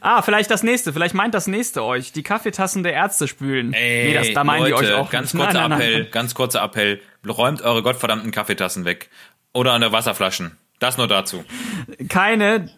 [0.00, 0.92] Ah, vielleicht das nächste.
[0.92, 2.12] Vielleicht meint das nächste euch.
[2.12, 3.72] Die Kaffeetassen der Ärzte spülen.
[3.72, 5.10] Ey, nee, das, da meinen Leute, die euch auch.
[5.10, 5.80] Ganz kurzer Nein, nein, nein.
[5.80, 7.00] Appell, ganz kurzer Appell.
[7.26, 9.08] Räumt eure gottverdammten Kaffeetassen weg.
[9.54, 10.58] Oder an der Wasserflaschen.
[10.78, 11.44] Das nur dazu.
[12.08, 12.68] Keine,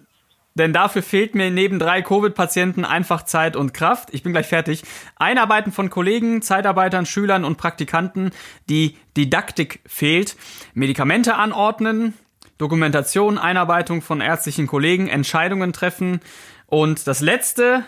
[0.60, 4.10] denn dafür fehlt mir neben drei Covid-Patienten einfach Zeit und Kraft.
[4.12, 4.82] Ich bin gleich fertig.
[5.16, 8.30] Einarbeiten von Kollegen, Zeitarbeitern, Schülern und Praktikanten.
[8.68, 10.36] Die Didaktik fehlt.
[10.74, 12.14] Medikamente anordnen,
[12.58, 16.20] Dokumentation, Einarbeitung von ärztlichen Kollegen, Entscheidungen treffen.
[16.66, 17.84] Und das letzte,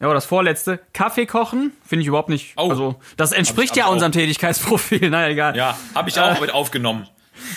[0.00, 2.54] ja, das vorletzte, Kaffee kochen, finde ich überhaupt nicht.
[2.56, 2.70] Oh.
[2.70, 5.08] Also, das entspricht ja unserem Tätigkeitsprofil.
[5.10, 5.56] Na egal.
[5.56, 7.06] Ja, habe ich auch mit aufgenommen.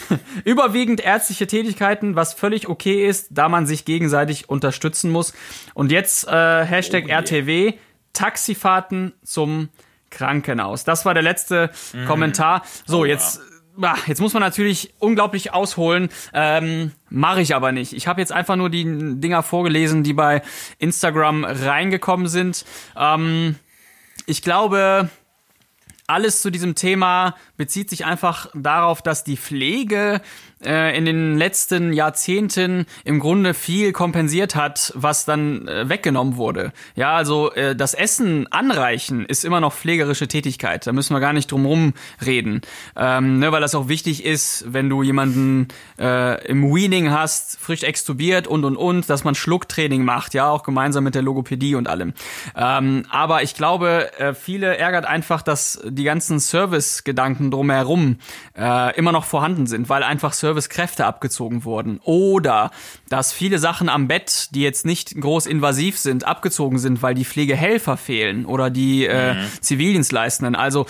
[0.44, 5.34] Überwiegend ärztliche Tätigkeiten, was völlig okay ist, da man sich gegenseitig unterstützen muss.
[5.74, 7.12] Und jetzt äh, Hashtag Oh.
[7.12, 7.74] RTW,
[8.14, 9.70] Taxifahrten zum
[10.10, 10.84] Krankenhaus.
[10.84, 12.06] Das war der letzte Mhm.
[12.06, 12.64] Kommentar.
[12.86, 13.42] So, Oh jetzt,
[13.82, 16.10] ah, jetzt muss man natürlich unglaublich ausholen.
[16.34, 17.94] Ähm, Mache ich aber nicht.
[17.94, 18.84] Ich habe jetzt einfach nur die
[19.20, 20.42] Dinger vorgelesen, die bei
[20.80, 22.66] Instagram reingekommen sind.
[22.98, 23.56] Ähm,
[24.26, 25.10] ich glaube,
[26.08, 30.22] alles zu diesem Thema bezieht sich einfach darauf, dass die Pflege
[30.64, 36.72] äh, in den letzten Jahrzehnten im Grunde viel kompensiert hat, was dann äh, weggenommen wurde.
[36.96, 40.88] Ja, also äh, das Essen anreichen ist immer noch pflegerische Tätigkeit.
[40.88, 41.94] Da müssen wir gar nicht drum rum
[42.26, 42.62] reden,
[42.96, 45.68] ähm, ne, weil das auch wichtig ist, wenn du jemanden
[46.00, 50.64] äh, im Weaning hast, frisch extubiert und und und, dass man Schlucktraining macht, ja, auch
[50.64, 52.14] gemeinsam mit der Logopädie und allem.
[52.56, 58.18] Ähm, aber ich glaube, äh, viele ärgert einfach, dass die ganzen Service-Gedanken drumherum
[58.58, 62.00] äh, immer noch vorhanden sind, weil einfach Servicekräfte abgezogen wurden.
[62.04, 62.72] Oder
[63.10, 67.26] dass viele Sachen am Bett, die jetzt nicht groß invasiv sind, abgezogen sind, weil die
[67.26, 70.56] Pflegehelfer fehlen oder die äh, Zivildienstleistenden.
[70.56, 70.86] Also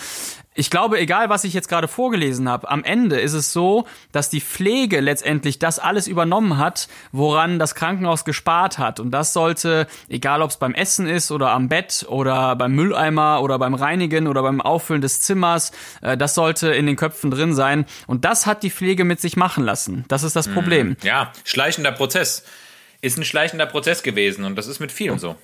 [0.56, 4.30] ich glaube, egal was ich jetzt gerade vorgelesen habe, am Ende ist es so, dass
[4.30, 8.98] die Pflege letztendlich das alles übernommen hat, woran das Krankenhaus gespart hat.
[8.98, 13.42] Und das sollte, egal ob es beim Essen ist oder am Bett oder beim Mülleimer
[13.42, 17.54] oder beim Reinigen oder beim Auffüllen des Zimmers, äh, das sollte in den Köpfen drin
[17.54, 17.84] sein.
[18.06, 20.04] Und das hat die Pflege mit sich machen lassen.
[20.08, 20.96] Das ist das Problem.
[21.02, 22.44] Ja, schleichender Prozess.
[23.02, 25.36] Ist ein schleichender Prozess gewesen und das ist mit vielen so.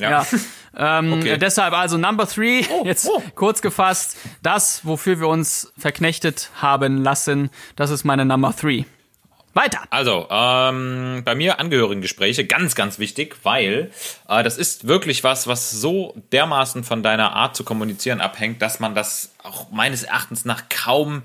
[0.00, 0.26] Ja.
[0.72, 1.36] Ähm, Okay.
[1.36, 3.20] Deshalb also Number Three, jetzt oh.
[3.34, 8.84] kurz gefasst, das, wofür wir uns verknechtet haben lassen, das ist meine Number Three.
[9.52, 9.80] Weiter.
[9.90, 13.90] Also, ähm, bei mir Angehörigengespräche, ganz, ganz wichtig, weil
[14.28, 18.78] äh, das ist wirklich was, was so dermaßen von deiner Art zu kommunizieren abhängt, dass
[18.78, 21.24] man das auch meines Erachtens nach kaum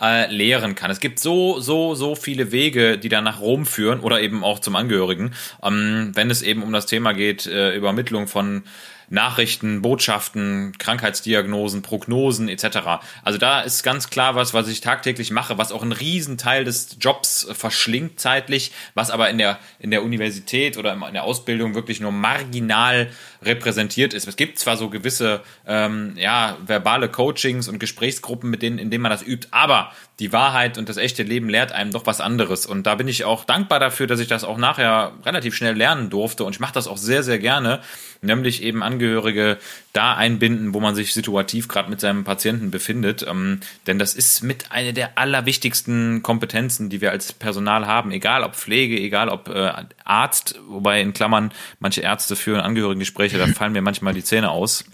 [0.00, 0.90] äh, lehren kann.
[0.90, 4.58] Es gibt so, so, so viele Wege, die dann nach Rom führen oder eben auch
[4.58, 5.32] zum Angehörigen,
[5.62, 8.64] ähm, wenn es eben um das Thema geht, äh, Übermittlung von
[9.08, 13.00] Nachrichten, Botschaften, Krankheitsdiagnosen, Prognosen etc.
[13.22, 16.64] Also da ist ganz klar was, was ich tagtäglich mache, was auch einen riesen Teil
[16.64, 21.24] des Jobs äh, verschlingt zeitlich, was aber in der, in der Universität oder in der
[21.24, 23.10] Ausbildung wirklich nur marginal
[23.42, 24.26] repräsentiert ist.
[24.26, 29.02] Es gibt zwar so gewisse ähm, ja, verbale Coachings und Gesprächsgruppen, mit denen, in denen
[29.02, 32.64] man das übt, aber die Wahrheit und das echte Leben lehrt einem doch was anderes.
[32.64, 36.08] Und da bin ich auch dankbar dafür, dass ich das auch nachher relativ schnell lernen
[36.08, 36.44] durfte.
[36.44, 37.80] Und ich mache das auch sehr, sehr gerne,
[38.22, 39.58] nämlich eben Angehörige
[39.92, 43.26] da einbinden, wo man sich situativ gerade mit seinem Patienten befindet.
[43.28, 48.10] Ähm, denn das ist mit einer der allerwichtigsten Kompetenzen, die wir als Personal haben.
[48.10, 49.70] Egal ob Pflege, egal ob äh,
[50.04, 54.86] Arzt, wobei in Klammern manche Ärzte führen Angehörigengespräche, da fallen mir manchmal die Zähne aus.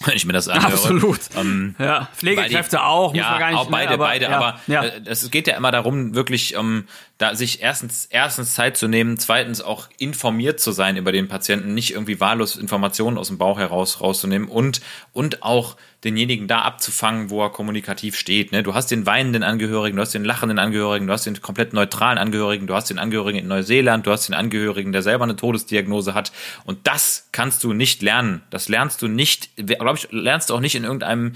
[0.06, 0.72] Wenn ich mir das anhöre.
[0.72, 1.20] Absolut.
[1.36, 3.58] Ähm, Ja, Pflegekräfte die- auch, muss ja, man gar nicht.
[3.58, 4.82] auch beide, ne, aber, beide, ja, aber ja.
[4.84, 6.86] äh, es geht ja immer darum, wirklich ähm,
[7.18, 11.74] da sich erstens erstens Zeit zu nehmen, zweitens auch informiert zu sein über den Patienten,
[11.74, 14.80] nicht irgendwie wahllos Informationen aus dem Bauch heraus rauszunehmen und
[15.12, 18.52] und auch denjenigen da abzufangen, wo er kommunikativ steht.
[18.52, 18.62] Ne?
[18.62, 22.16] Du hast den weinenden Angehörigen, du hast den lachenden Angehörigen, du hast den komplett neutralen
[22.16, 26.14] Angehörigen, du hast den Angehörigen in Neuseeland, du hast den Angehörigen, der selber eine Todesdiagnose
[26.14, 26.32] hat.
[26.64, 28.42] Und das kannst du nicht lernen.
[28.50, 31.34] Das lernst du nicht, glaube ich, lernst du auch nicht in irgendeinem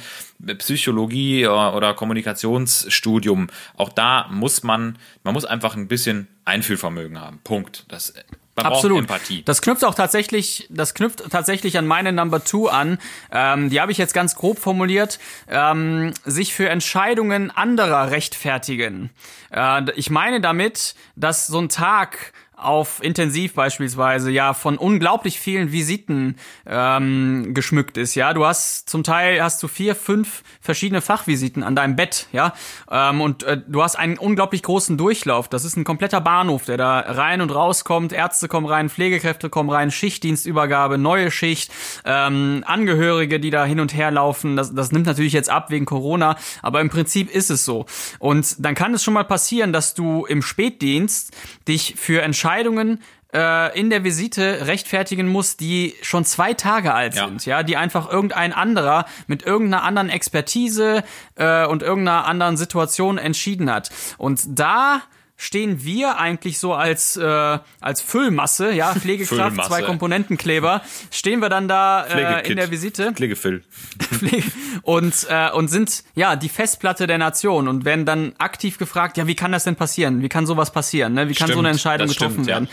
[0.58, 3.48] Psychologie oder Kommunikationsstudium.
[3.76, 7.40] Auch da muss man, man muss einfach ein bisschen Einfühlvermögen haben.
[7.44, 7.84] Punkt.
[7.88, 8.14] Das
[8.56, 9.00] man Absolut.
[9.00, 9.42] Empathie.
[9.42, 12.98] Das knüpft auch tatsächlich, das knüpft tatsächlich an meine Number Two an.
[13.32, 15.18] Ähm, die habe ich jetzt ganz grob formuliert.
[15.48, 19.10] Ähm, sich für Entscheidungen anderer rechtfertigen.
[19.50, 22.32] Äh, ich meine damit, dass so ein Tag
[22.64, 28.14] auf Intensiv beispielsweise ja von unglaublich vielen Visiten ähm, geschmückt ist.
[28.14, 32.28] Ja, du hast zum Teil hast du vier, fünf verschiedene Fachvisiten an deinem Bett.
[32.32, 32.54] Ja,
[32.90, 35.48] ähm, und äh, du hast einen unglaublich großen Durchlauf.
[35.48, 38.12] Das ist ein kompletter Bahnhof, der da rein und rauskommt.
[38.12, 41.70] Ärzte kommen rein, Pflegekräfte kommen rein, Schichtdienstübergabe, neue Schicht,
[42.04, 44.56] ähm, Angehörige, die da hin und her laufen.
[44.56, 47.86] Das, das nimmt natürlich jetzt ab wegen Corona, aber im Prinzip ist es so.
[48.18, 51.32] Und dann kann es schon mal passieren, dass du im Spätdienst
[51.68, 52.22] dich für
[52.54, 53.00] Entscheidungen
[53.32, 57.26] äh, in der Visite rechtfertigen musst, die schon zwei Tage alt Ja.
[57.26, 61.02] sind, ja, die einfach irgendein anderer mit irgendeiner anderen Expertise
[61.34, 63.90] äh, und irgendeiner anderen Situation entschieden hat.
[64.18, 65.02] Und da
[65.36, 69.68] stehen wir eigentlich so als äh, als Füllmasse, ja, Pflegekraft, Füllmasse.
[69.68, 73.62] zwei Komponentenkleber, stehen wir dann da äh, in der Visite Pflegefill.
[73.98, 74.50] Pflege-
[74.82, 79.26] und äh, und sind ja die Festplatte der Nation und werden dann aktiv gefragt, ja,
[79.26, 80.22] wie kann das denn passieren?
[80.22, 81.14] Wie kann sowas passieren?
[81.14, 81.28] Ne?
[81.28, 82.54] Wie kann so Stimmt, eine Entscheidung getroffen stimmt, ja.
[82.54, 82.68] werden?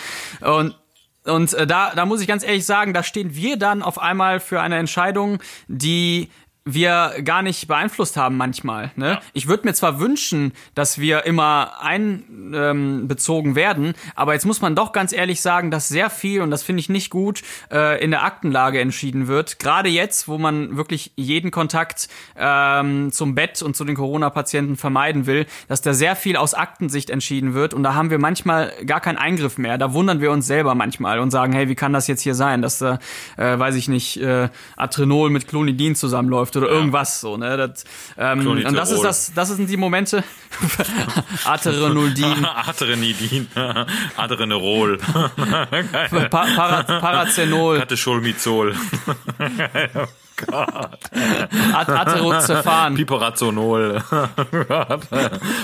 [0.60, 0.76] Und
[1.24, 4.40] und äh, da, da muss ich ganz ehrlich sagen, da stehen wir dann auf einmal
[4.40, 6.30] für eine Entscheidung, die
[6.64, 8.92] wir gar nicht beeinflusst haben manchmal.
[8.96, 9.20] Ne?
[9.34, 14.76] Ich würde mir zwar wünschen, dass wir immer einbezogen ähm, werden, aber jetzt muss man
[14.76, 18.12] doch ganz ehrlich sagen, dass sehr viel, und das finde ich nicht gut, äh, in
[18.12, 19.58] der Aktenlage entschieden wird.
[19.58, 25.26] Gerade jetzt, wo man wirklich jeden Kontakt ähm, zum Bett und zu den Corona-Patienten vermeiden
[25.26, 29.02] will, dass da sehr viel aus Aktensicht entschieden wird und da haben wir manchmal gar
[29.02, 29.80] keinen Eingriff mehr.
[29.80, 32.62] Da wundern wir uns selber manchmal und sagen, hey, wie kann das jetzt hier sein,
[32.62, 33.00] dass da,
[33.38, 37.58] äh, weiß ich nicht, äh, Atrenol mit Clonidin zusammenläuft läuft oder irgendwas so, ne?
[37.58, 37.84] Das,
[38.18, 40.24] ähm, und das ist das, das sind die Momente.
[41.46, 43.48] Aterenolidin, Adrenidin,
[44.18, 45.30] Adrenerol, pa
[46.30, 48.76] Para Parazenol, Catecholmizol,
[51.74, 52.96] At Aterozephan.
[52.96, 54.02] Piperazonol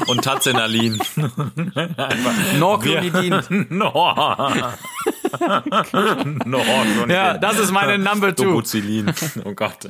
[0.07, 0.99] und Tazenalin.
[2.59, 3.65] Norclonidin.
[3.69, 4.15] no.
[6.45, 6.59] No,
[7.09, 8.61] Ja, das ist meine Number Two.
[9.45, 9.87] Oh Gott.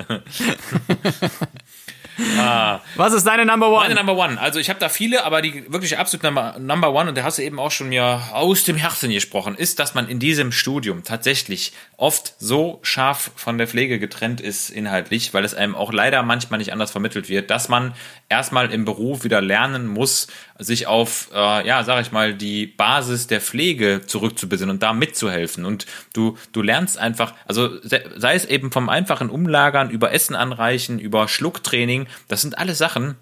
[2.95, 3.87] Was ist deine Number One?
[3.87, 4.39] Meine Number One.
[4.39, 7.37] Also ich habe da viele, aber die wirklich absolut Number, Number One, und da hast
[7.37, 11.03] du eben auch schon mir aus dem Herzen gesprochen, ist, dass man in diesem Studium
[11.03, 16.23] tatsächlich oft so scharf von der Pflege getrennt ist inhaltlich, weil es einem auch leider
[16.23, 17.93] manchmal nicht anders vermittelt wird, dass man
[18.29, 20.27] erstmal im Beruf wieder lernen muss,
[20.59, 25.65] sich auf, äh, ja, sag ich mal, die Basis der Pflege zurückzubesinnen und da mitzuhelfen.
[25.65, 30.35] Und du, du lernst einfach, also se- sei es eben vom einfachen Umlagern, über Essen
[30.35, 33.15] anreichen, über Schlucktraining, das sind alles Sachen,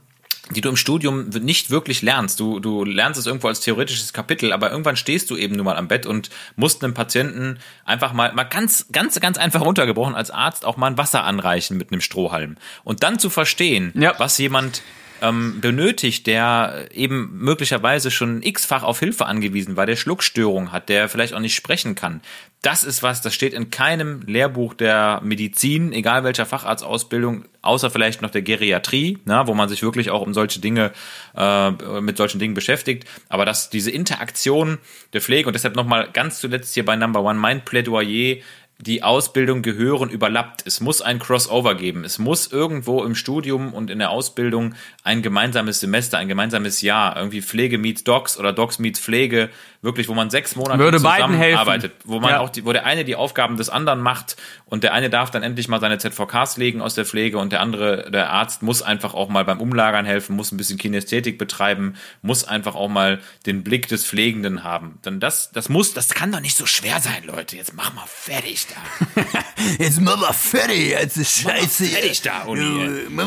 [0.52, 2.39] die du im Studium nicht wirklich lernst.
[2.39, 5.76] Du, du lernst es irgendwo als theoretisches Kapitel, aber irgendwann stehst du eben nur mal
[5.76, 10.30] am Bett und musst einem Patienten einfach mal, mal ganz, ganz, ganz einfach runtergebrochen als
[10.30, 12.58] Arzt auch mal ein Wasser anreichen mit einem Strohhalm.
[12.84, 14.13] Und dann zu verstehen, Ja.
[14.19, 14.84] was jemand
[15.21, 21.10] ähm, benötigt, der eben möglicherweise schon x-fach auf Hilfe angewiesen war, der Schluckstörung hat, der
[21.10, 22.21] vielleicht auch nicht sprechen kann.
[22.62, 28.23] Das ist was, das steht in keinem Lehrbuch der Medizin, egal welcher Facharztausbildung, außer vielleicht
[28.23, 30.91] noch der Geriatrie, na, wo man sich wirklich auch um solche Dinge,
[31.36, 31.69] äh,
[32.01, 33.06] mit solchen Dingen beschäftigt.
[33.30, 34.80] Aber dass diese Interaktion
[35.13, 38.38] der Pflege und deshalb nochmal ganz zuletzt hier bei Number One mein Plädoyer,
[38.77, 40.63] die Ausbildung gehören überlappt.
[40.67, 42.03] Es muss ein Crossover geben.
[42.03, 47.15] Es muss irgendwo im Studium und in der Ausbildung ein gemeinsames Semester, ein gemeinsames Jahr,
[47.15, 49.49] irgendwie Pflege meets Docs oder Docs meets Pflege,
[49.81, 52.39] wirklich, wo man sechs Monate Würde zusammenarbeitet, wo man Ja.
[52.39, 54.35] auch die, wo der eine die Aufgaben des anderen macht
[54.65, 57.61] und der eine darf dann endlich mal seine ZVKs legen aus der Pflege und der
[57.61, 61.95] andere, der Arzt, muss einfach auch mal beim Umlagern helfen, muss ein bisschen Kinästhetik betreiben,
[62.21, 64.99] muss einfach auch mal den Blick des Pflegenden haben.
[65.05, 67.55] Denn das, das muss, das kann doch nicht so schwer sein, Leute.
[67.55, 69.21] Jetzt mach mal fertig da.
[69.80, 71.86] Jetzt mach mal fertig, jetzt ist scheiße.
[71.86, 72.62] Fertig da, Uni.
[72.62, 73.25] Äh, mal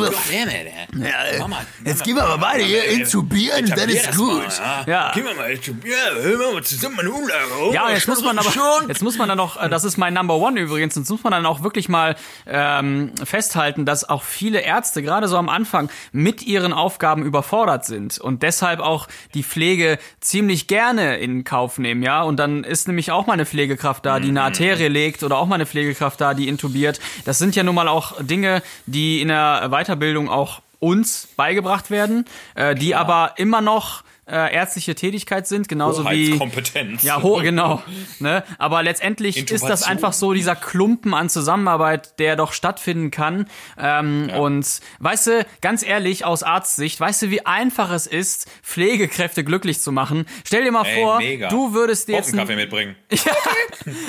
[0.95, 1.41] Ja, äh,
[1.85, 4.61] jetzt gehen wir mal beide hier intubieren, dann ist gut.
[4.87, 5.13] Ja.
[5.13, 7.73] Gehen wir mal intubieren, hören wir mal zusammen eine Umlage.
[7.73, 8.53] Ja, und jetzt muss man aber,
[8.89, 11.33] jetzt muss man dann noch, äh, das ist mein Number One übrigens, jetzt muss man
[11.33, 16.43] dann auch wirklich mal ähm, festhalten, dass auch viele Ärzte, gerade so am Anfang, mit
[16.43, 22.23] ihren Aufgaben überfordert sind und deshalb auch die Pflege ziemlich gerne in Kauf nehmen, ja.
[22.23, 25.47] Und dann ist nämlich auch mal eine Pflegekraft da, die eine Arterie legt oder auch
[25.47, 27.01] mal eine Pflegekraft da, die intubiert.
[27.27, 32.25] Das sind ja nun mal auch Dinge, die in der Weiterbildung auch uns beigebracht werden,
[32.55, 36.39] äh, die aber immer noch äh, ärztliche Tätigkeit sind, genauso wie
[37.03, 37.83] ja, ho, genau.
[38.19, 38.45] Ne?
[38.59, 39.91] Aber letztendlich ist das Intubation.
[39.91, 43.47] einfach so dieser Klumpen an Zusammenarbeit, der doch stattfinden kann.
[43.79, 49.45] Ähm, Und weißt du, ganz ehrlich, aus Arztsicht, weißt du, wie einfach es ist, Pflegekräfte
[49.45, 50.27] glücklich zu machen?
[50.45, 51.49] Stell dir mal Ey, vor, mega.
[51.49, 52.35] du würdest dir jetzt.
[52.35, 52.97] Kaffee mitbringen.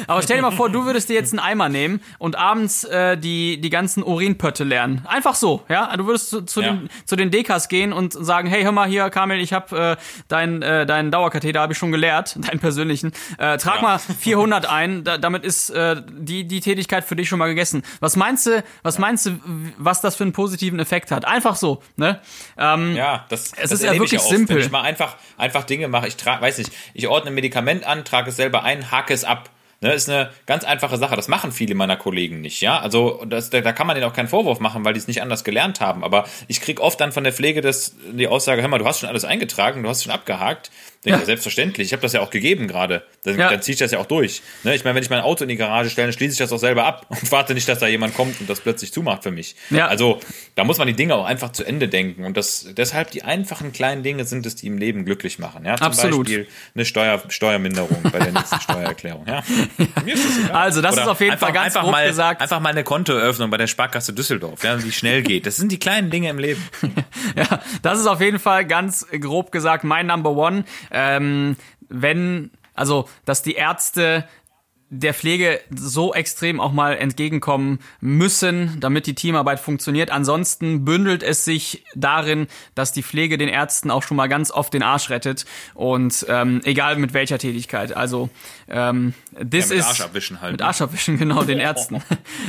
[0.07, 3.17] aber stell dir mal vor, du würdest dir jetzt einen Eimer nehmen und abends äh,
[3.17, 5.03] die, die ganzen Urinpötte lernen.
[5.07, 5.95] Einfach so, ja?
[5.95, 6.73] Du würdest zu, zu, Ja.
[6.73, 10.03] den, zu den Dekas gehen und sagen, hey, hör mal hier, Kamil, ich habe äh,
[10.27, 13.11] deinen äh, deinen Dauerkatheter habe ich schon geleert, deinen persönlichen.
[13.37, 17.39] Äh, trag mal 400 ein, da, damit ist äh, die die Tätigkeit für dich schon
[17.39, 17.83] mal gegessen.
[17.99, 19.39] Was meinst du, was meinst du,
[19.77, 21.25] was das für einen positiven Effekt hat?
[21.25, 22.19] Einfach so, ne?
[22.57, 24.57] Ähm, Ja, das, Es das ist ja wirklich oft, simpel.
[24.57, 27.85] Wenn ich mal einfach, einfach Dinge mache, ich trage, weiß nicht, ich ordne ein Medikament
[27.85, 29.49] an, trage es selber ein, hake es ab.
[29.81, 31.15] Ne, ist eine ganz einfache Sache.
[31.15, 32.79] Das machen viele meiner Kollegen nicht, ja.
[32.79, 35.21] Also das, da, da kann man denen auch keinen Vorwurf machen, weil die es nicht
[35.21, 36.03] anders gelernt haben.
[36.03, 38.99] Aber ich krieg oft dann von der Pflege das, die Aussage, hör mal, du hast
[38.99, 40.69] schon alles eingetragen, du hast schon abgehakt.
[41.05, 41.25] Denke, ja.
[41.25, 41.87] selbstverständlich.
[41.87, 43.03] Ich habe das ja auch gegeben gerade.
[43.23, 43.49] Dann, Ja.
[43.49, 44.41] dann ziehe ich das ja auch durch.
[44.63, 46.51] Ne, ich meine, wenn ich mein Auto in die Garage stelle, dann schließe ich das
[46.51, 49.31] auch selber ab und warte nicht, dass da jemand kommt und das plötzlich zumacht für
[49.31, 49.55] mich.
[49.69, 49.87] Ja.
[49.87, 50.19] Also
[50.55, 52.25] da muss man die Dinge auch einfach zu Ende denken.
[52.25, 55.63] Und das, deshalb die einfachen kleinen Dinge sind es, die im Leben glücklich machen.
[55.65, 55.77] Ja?
[55.77, 56.25] Zum Absolut.
[56.27, 59.25] Beispiel eine Steuer, Steuerminderung bei der nächsten Steuererklärung.
[59.25, 59.41] Ja?
[59.77, 60.51] Das.
[60.51, 62.41] Also, das ist auf jeden Fall ganz einfach grob mal, gesagt.
[62.41, 65.45] Einfach mal eine Kontoeröffnung bei der Sparkasse Düsseldorf, ja, die schnell geht.
[65.45, 66.61] Das sind die kleinen Dinge im Leben.
[67.35, 70.63] Ja, das ist auf jeden Fall ganz grob gesagt mein Number One.
[70.91, 71.55] Ähm,
[71.87, 74.27] wenn, also, dass die Ärzte
[74.91, 80.09] der Pflege so extrem auch mal entgegenkommen müssen, damit die Teamarbeit funktioniert.
[80.09, 84.73] Ansonsten bündelt es sich darin, dass die Pflege den Ärzten auch schon mal ganz oft
[84.73, 87.95] den Arsch rettet und ähm, egal mit welcher Tätigkeit.
[87.95, 88.29] Also
[88.67, 90.65] ähm, this Ja, mit is Arsch abwischen halt, mit ne?
[90.67, 92.01] Arsch abwischen genau den Ärzten.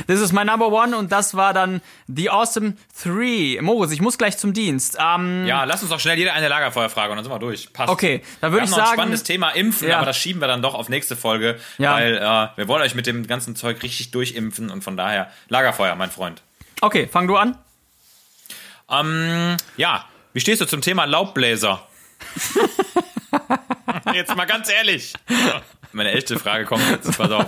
[0.07, 3.61] Das ist mein Number One und das war dann The Awesome Three.
[3.61, 4.97] Moritz, ich muss gleich zum Dienst.
[4.99, 7.71] Ähm, Ja, lass uns doch schnell jeder eine Lagerfeuerfrage und dann sind wir durch.
[7.71, 7.89] Passt.
[7.91, 9.97] Okay, dann würde ich noch sagen- ein spannendes Thema Impfen, Ja.
[9.97, 11.93] aber das schieben wir dann doch auf nächste Folge, Ja.
[11.93, 15.95] weil äh, wir wollen euch mit dem ganzen Zeug richtig durchimpfen und von daher Lagerfeuer,
[15.95, 16.41] mein Freund.
[16.81, 17.57] Okay, fang du an.
[18.89, 21.87] Ähm, ja, wie stehst du zum Thema Laubbläser?
[24.13, 25.13] jetzt mal ganz ehrlich.
[25.91, 27.47] Meine echte Frage kommt jetzt, pass auf.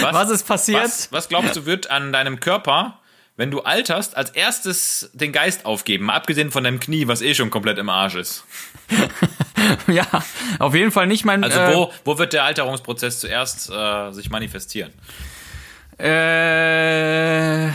[0.00, 0.84] Was ist passiert?
[0.84, 3.00] Was, was glaubst du wird an deinem Körper,
[3.38, 6.04] wenn du alterst, als erstes den Geist aufgeben?
[6.04, 8.44] Mal abgesehen von deinem Knie, was eh schon komplett im Arsch ist.
[9.86, 10.06] Ja,
[10.60, 11.44] auf jeden Fall nicht mein.
[11.44, 14.92] Also äh, wo, wo wird der Alterungsprozess zuerst äh, sich manifestieren?
[15.98, 17.68] Äh,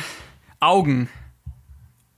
[0.59, 1.09] Augen.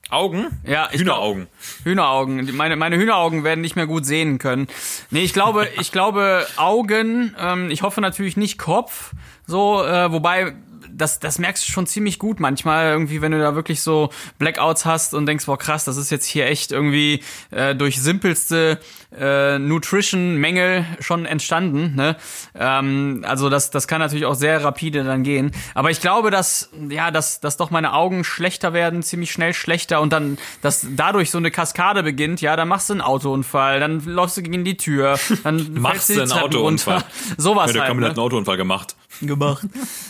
[0.08, 0.46] Augen?
[0.64, 1.48] Ja, ich Hühneraugen.
[1.82, 2.46] Hühneraugen.
[2.46, 4.68] Die- Meine, meine Hühneraugen werden nicht mehr gut sehen können.
[5.10, 9.12] Nee, ich glaube, ich glaube Augen, ähm, ich hoffe natürlich nicht Kopf,
[9.46, 10.54] so, äh, wobei
[10.96, 14.84] das, das merkst du schon ziemlich gut manchmal, irgendwie, wenn du da wirklich so Blackouts
[14.84, 18.80] hast und denkst, boah, krass, das ist jetzt hier echt irgendwie äh, durch simpelste
[19.18, 21.94] äh, Nutrition-Mängel schon entstanden.
[21.94, 22.16] Ne?
[22.54, 25.52] Ähm, also das, das kann natürlich auch sehr rapide dann gehen.
[25.74, 30.00] Aber ich glaube, dass, ja, dass, dass doch meine Augen schlechter werden, ziemlich schnell schlechter
[30.00, 34.00] und dann, dass dadurch so eine Kaskade beginnt, ja, dann machst du einen Autounfall, dann
[34.04, 36.96] läufst du gegen die Tür, dann Machst du einen Autounfall.
[36.96, 37.06] runter.
[37.36, 37.90] Sowas der halt.
[37.90, 38.20] Kamil hat Ne?
[38.22, 38.96] einen Autounfall gemacht.
[39.22, 39.66] Gemacht.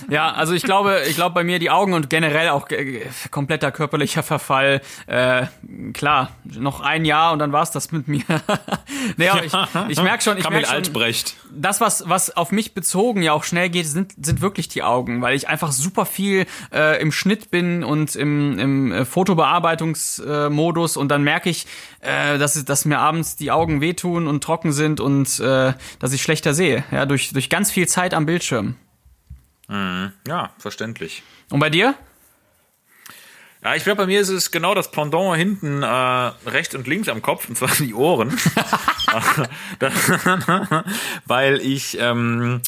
[0.08, 3.70] Ja, also ich glaube, ich glaube bei mir die Augen und generell auch äh, kompletter
[3.72, 4.80] körperlicher Verfall.
[5.06, 5.46] Äh,
[5.92, 8.24] klar, noch ein Jahr und dann war's das mit mir.
[9.16, 9.52] nee, aber ich,
[9.88, 11.36] ich merke schon, ich Kamil merk schon, Altbrecht.
[11.50, 15.22] das, was, was auf mich bezogen ja auch schnell geht, sind, sind wirklich die Augen,
[15.22, 21.08] weil ich einfach super viel äh, im Schnitt bin und im, im äh, Fotobearbeitungsmodus und
[21.08, 21.66] dann merke ich,
[22.00, 26.22] äh, dass, dass mir abends die Augen wehtun und trocken sind und äh, dass ich
[26.22, 28.76] schlechter sehe, ja, durch, durch ganz viel Zeit am Bildschirm.
[29.68, 31.22] Ja, verständlich.
[31.50, 31.94] Und bei dir?
[33.64, 37.08] Ja, ich glaube, bei mir ist es genau das Pendant hinten äh, rechts und links
[37.08, 38.38] am Kopf, und zwar die Ohren.
[39.78, 40.84] Da-
[41.26, 42.60] Weil ich, ähm,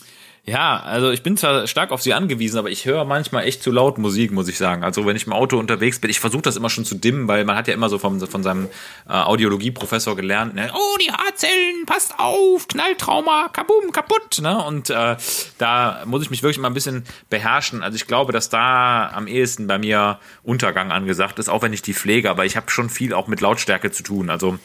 [0.49, 3.71] ja, also ich bin zwar stark auf sie angewiesen, aber ich höre manchmal echt zu
[3.71, 4.83] laut Musik, muss ich sagen.
[4.83, 7.45] Also wenn ich im Auto unterwegs bin, ich versuche das immer schon zu dimmen, weil
[7.45, 8.69] man hat ja immer so vom, von seinem
[9.07, 10.71] äh, Audiologieprofessor gelernt, ne?
[10.73, 14.41] oh, die Haarzellen, passt auf, Knalltrauma, kabum, kaputt.
[14.41, 14.65] Ne?
[14.65, 15.17] Und äh,
[15.59, 17.83] da muss ich mich wirklich mal ein bisschen beherrschen.
[17.83, 21.83] Also ich glaube, dass da am ehesten bei mir Untergang angesagt ist, auch wenn ich
[21.83, 24.31] die pflege, aber ich habe schon viel auch mit Lautstärke zu tun.
[24.31, 24.59] Also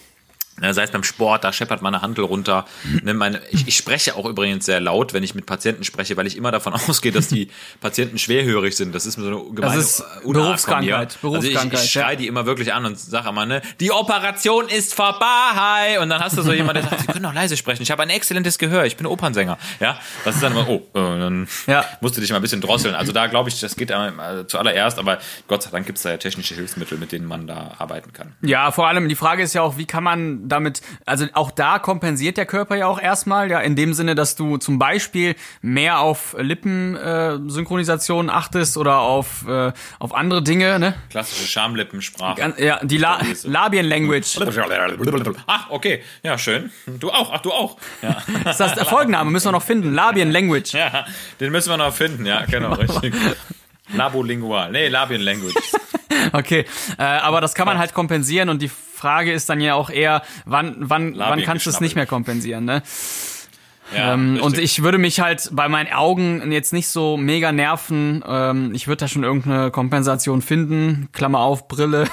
[0.61, 2.65] sei es beim Sport, da scheppert meine Handel runter.
[3.03, 6.37] Ne, ich, ich spreche auch übrigens sehr laut, wenn ich mit Patienten spreche, weil ich
[6.37, 7.49] immer davon ausgehe, dass die
[7.81, 8.93] Patienten schwerhörig sind.
[8.93, 10.95] Das ist mir so eine gemeine ist Unart von mir.
[10.97, 13.91] Berufskrankheit, Also ich, Berufskrankheit, ich schreie die immer wirklich an und sage immer, ne, die
[13.91, 15.99] Operation ist vorbei.
[15.99, 17.81] Und dann hast du so jemanden, der sagt, Sie können doch leise sprechen.
[17.83, 18.85] Ich habe ein exzellentes Gehör.
[18.85, 19.57] Ich bin Opernsänger.
[19.79, 21.85] Ja, das ist dann immer, oh, äh, dann Ja.
[22.01, 22.95] musst du dich mal ein bisschen drosseln.
[22.95, 24.11] Also da glaube ich, das geht äh,
[24.47, 27.71] zuallererst, aber Gott sei Dank gibt es da ja technische Hilfsmittel, mit denen man da
[27.79, 28.33] arbeiten kann.
[28.41, 31.79] Ja, vor allem die Frage ist ja auch, wie kann man damit, also auch da
[31.79, 35.99] kompensiert der Körper ja auch erstmal, ja, in dem Sinne, dass du zum Beispiel mehr
[35.99, 40.95] auf Lippensynchronisation äh, achtest oder auf, äh, auf andere Dinge, ne?
[41.09, 42.53] Klassische Schamlippensprache.
[42.57, 44.39] Ja, die La Labien Language.
[45.47, 46.03] Ach, okay.
[46.23, 46.71] Ja, schön.
[46.85, 47.31] Du auch.
[47.33, 47.77] Ach, du auch.
[48.01, 48.17] Ja.
[48.43, 49.93] Das ist das der Folgenname, müssen wir noch finden.
[49.93, 50.73] Labien Language.
[50.73, 51.05] ja,
[51.39, 52.25] den müssen wir noch finden.
[52.25, 53.13] Ja, genau, richtig.
[53.93, 54.71] Labolingual.
[54.71, 55.55] Nee, Labien Language.
[56.31, 56.65] Okay,
[56.97, 60.21] äh, aber das kann man halt kompensieren und die Frage ist dann ja auch eher,
[60.45, 62.81] wann, wann, wann kannst du es nicht mehr kompensieren, ne?
[63.95, 68.23] Ja, Ähm, und ich würde mich halt bei meinen Augen jetzt nicht so mega nerven.
[68.27, 71.09] Ähm, ich würde da schon irgendeine Kompensation finden.
[71.11, 72.07] Klammer auf, Brille.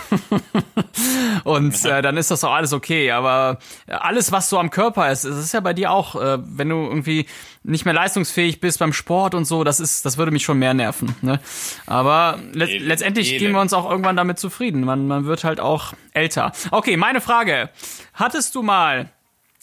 [1.45, 3.11] und äh, dann ist das auch alles okay.
[3.11, 6.69] Aber alles, was so am Körper ist, das ist ja bei dir auch, äh, wenn
[6.69, 7.27] du irgendwie
[7.63, 10.75] nicht mehr leistungsfähig bist beim Sport und so, das ist, das würde mich schon mehr
[10.75, 11.15] nerven.
[11.21, 11.41] Ne?
[11.87, 13.41] Aber le Elend, letztendlich Elend.
[13.41, 14.83] gehen wir uns auch irgendwann damit zufrieden.
[14.83, 16.53] Man, man wird halt auch älter.
[16.71, 17.71] Okay, meine Frage.
[18.15, 19.11] Hattest du mal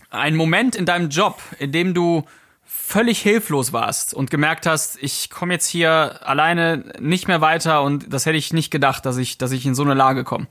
[0.10, 2.26] ein Moment in deinem Job, in dem du
[2.66, 8.14] völlig hilflos warst und gemerkt hast, ich komme jetzt hier alleine nicht mehr weiter und
[8.14, 10.48] das hätte ich nicht gedacht, dass ich, dass ich in so eine Lage komme.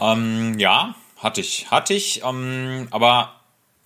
[0.00, 1.70] Ähm, ja, hatte ich.
[1.70, 3.39] Hatte ich, ähm, aber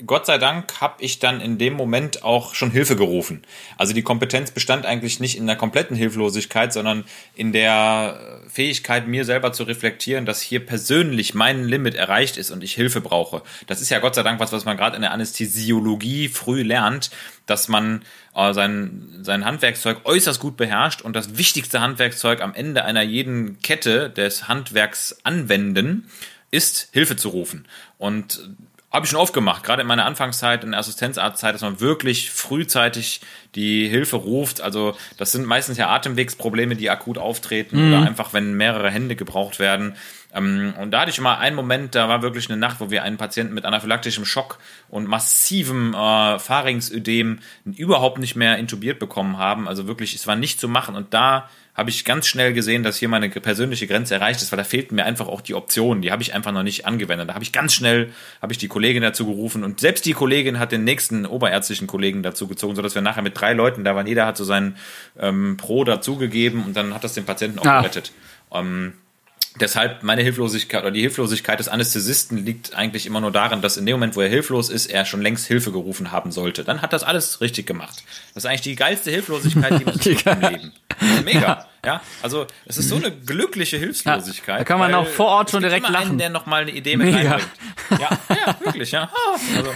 [0.06, 3.42] Gott sei Dank habe ich dann in dem Moment auch schon Hilfe gerufen.
[3.78, 9.24] Also die Kompetenz bestand eigentlich nicht in der kompletten Hilflosigkeit, sondern in der Fähigkeit, mir
[9.24, 13.42] selber zu reflektieren, dass hier persönlich mein Limit erreicht ist und ich Hilfe brauche.
[13.66, 17.10] Das ist ja Gott sei Dank was, was man gerade in der Anästhesiologie früh lernt,
[17.46, 18.02] dass man
[18.34, 23.60] äh, sein, sein Handwerkszeug äußerst gut beherrscht und das wichtigste Handwerkszeug am Ende einer jeden
[23.60, 26.08] Kette des Handwerks anwenden
[26.50, 27.66] ist, Hilfe zu rufen.
[27.98, 28.48] Und
[28.94, 32.30] habe ich schon oft gemacht, gerade in meiner Anfangszeit, in der Assistenzarztzeit, dass man wirklich
[32.30, 33.20] frühzeitig
[33.54, 34.60] die Hilfe ruft.
[34.60, 39.58] Also das sind meistens ja Atemwegsprobleme, die akut auftreten oder einfach, wenn mehrere Hände gebraucht
[39.58, 39.94] werden.
[40.34, 43.04] Ähm, und da hatte ich mal einen Moment, da war wirklich eine Nacht, wo wir
[43.04, 49.68] einen Patienten mit anaphylaktischem Schock und massivem äh, Pharynxödem überhaupt nicht mehr intubiert bekommen haben.
[49.68, 50.96] Also wirklich, es war nicht zu machen.
[50.96, 54.56] Und da habe ich ganz schnell gesehen, dass hier meine persönliche Grenze erreicht ist, weil
[54.56, 56.02] da fehlten mir einfach auch die Optionen.
[56.02, 57.28] Die habe ich einfach noch nicht angewendet.
[57.28, 60.60] Da habe ich ganz schnell, habe ich die Kollegin dazu gerufen und selbst die Kollegin
[60.60, 64.06] hat den nächsten oberärztlichen Kollegen dazu gezogen, sodass wir nachher mit drei Leuten da waren.
[64.06, 64.76] Jeder hat so sein
[65.20, 67.80] ähm, Pro dazugegeben und dann hat das den Patienten auch Ah.
[67.80, 68.12] gerettet.
[68.52, 68.94] Ähm,
[69.60, 73.86] Deshalb meine Hilflosigkeit oder die Hilflosigkeit des Anästhesisten liegt eigentlich immer nur darin, dass in
[73.86, 76.64] dem Moment, wo er hilflos ist, er schon längst Hilfe gerufen haben sollte.
[76.64, 78.02] Dann hat das alles richtig gemacht.
[78.34, 80.72] Das ist eigentlich die geilste Hilflosigkeit, die man tut im Leben.
[81.24, 81.66] Mega.
[81.86, 84.54] Ja, also es ist so eine glückliche Hilflosigkeit.
[84.54, 86.08] Ja, da kann man auch vor Ort schon direkt lachen.
[86.08, 87.36] Einen, der noch mal eine Idee mit Mega.
[87.36, 87.50] reinbringt.
[88.00, 89.08] Ja, ja, wirklich, ja.
[89.56, 89.70] Also,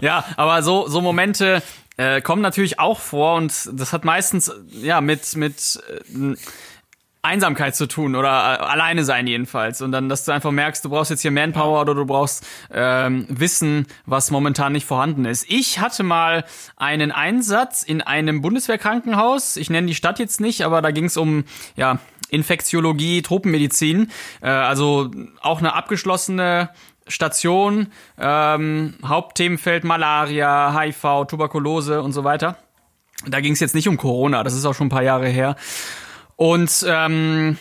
[0.00, 1.62] Ja, aber so, so Momente
[1.96, 6.34] äh, kommen natürlich auch vor und das hat meistens ja mit, mit äh,
[7.26, 9.82] Einsamkeit zu tun oder äh, alleine sein jedenfalls.
[9.82, 13.26] Und dann, dass du einfach merkst, du brauchst jetzt hier Manpower oder du brauchst ähm,
[13.28, 15.44] Wissen, was momentan nicht vorhanden ist.
[15.48, 16.44] Ich hatte mal
[16.76, 19.56] einen Einsatz in einem Bundeswehrkrankenhaus.
[19.56, 21.44] Ich nenne die Stadt jetzt nicht, aber da ging es um
[21.74, 24.10] ja Infektiologie, Tropenmedizin.
[24.40, 26.70] Äh, also auch eine abgeschlossene
[27.08, 27.88] Station,
[28.18, 32.56] ähm, Hauptthemenfeld Malaria, HIV, Tuberkulose und so weiter.
[33.26, 35.56] Da ging es jetzt nicht um Corona, das ist auch schon ein paar Jahre her.
[36.36, 37.58] Und ähm,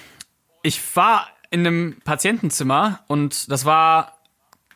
[0.64, 4.15] ich war in einem Patientenzimmer und das war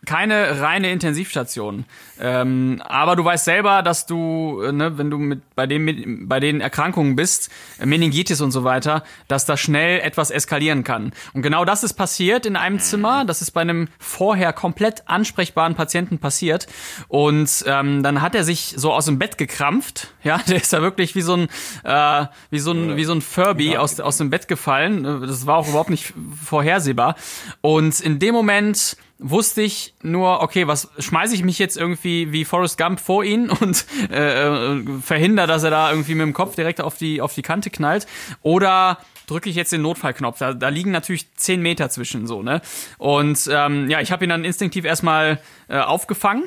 [0.06, 1.86] keine reine Intensivstation.
[2.20, 6.40] Ähm, aber du weißt selber, dass du, äh, ne, wenn du mit bei den bei
[6.40, 11.12] den Erkrankungen bist, äh, Meningitis und so weiter, dass da schnell etwas eskalieren kann.
[11.34, 13.26] Und genau das ist passiert in einem Zimmer.
[13.26, 16.68] Das ist bei einem vorher komplett ansprechbaren Patienten passiert.
[17.08, 20.08] Und ähm, dann hat er sich so aus dem Bett gekrampft.
[20.22, 21.48] Ja, der ist da wirklich wie so ein
[21.84, 25.06] äh, wie so ein wie so ein Furby aus aus dem Bett gefallen.
[25.06, 26.14] Äh, Das war auch überhaupt nicht
[26.46, 27.16] vorhersehbar.
[27.62, 32.46] Und in dem Moment wusste ich nur, okay, was schmeiße ich mich jetzt irgendwie wie
[32.46, 36.56] Forrest Gump vor ihn und äh, äh, verhindere, dass er da irgendwie mit dem Kopf
[36.56, 38.08] direkt auf die auf die Kante knallt
[38.42, 38.98] oder
[39.28, 40.40] drücke ich jetzt den Notfallknopf.
[40.40, 42.62] Da, da liegen natürlich zehn Meter zwischen so, ne?
[42.98, 46.46] Und ähm, ja, ich habe ihn dann instinktiv erstmal äh, aufgefangen.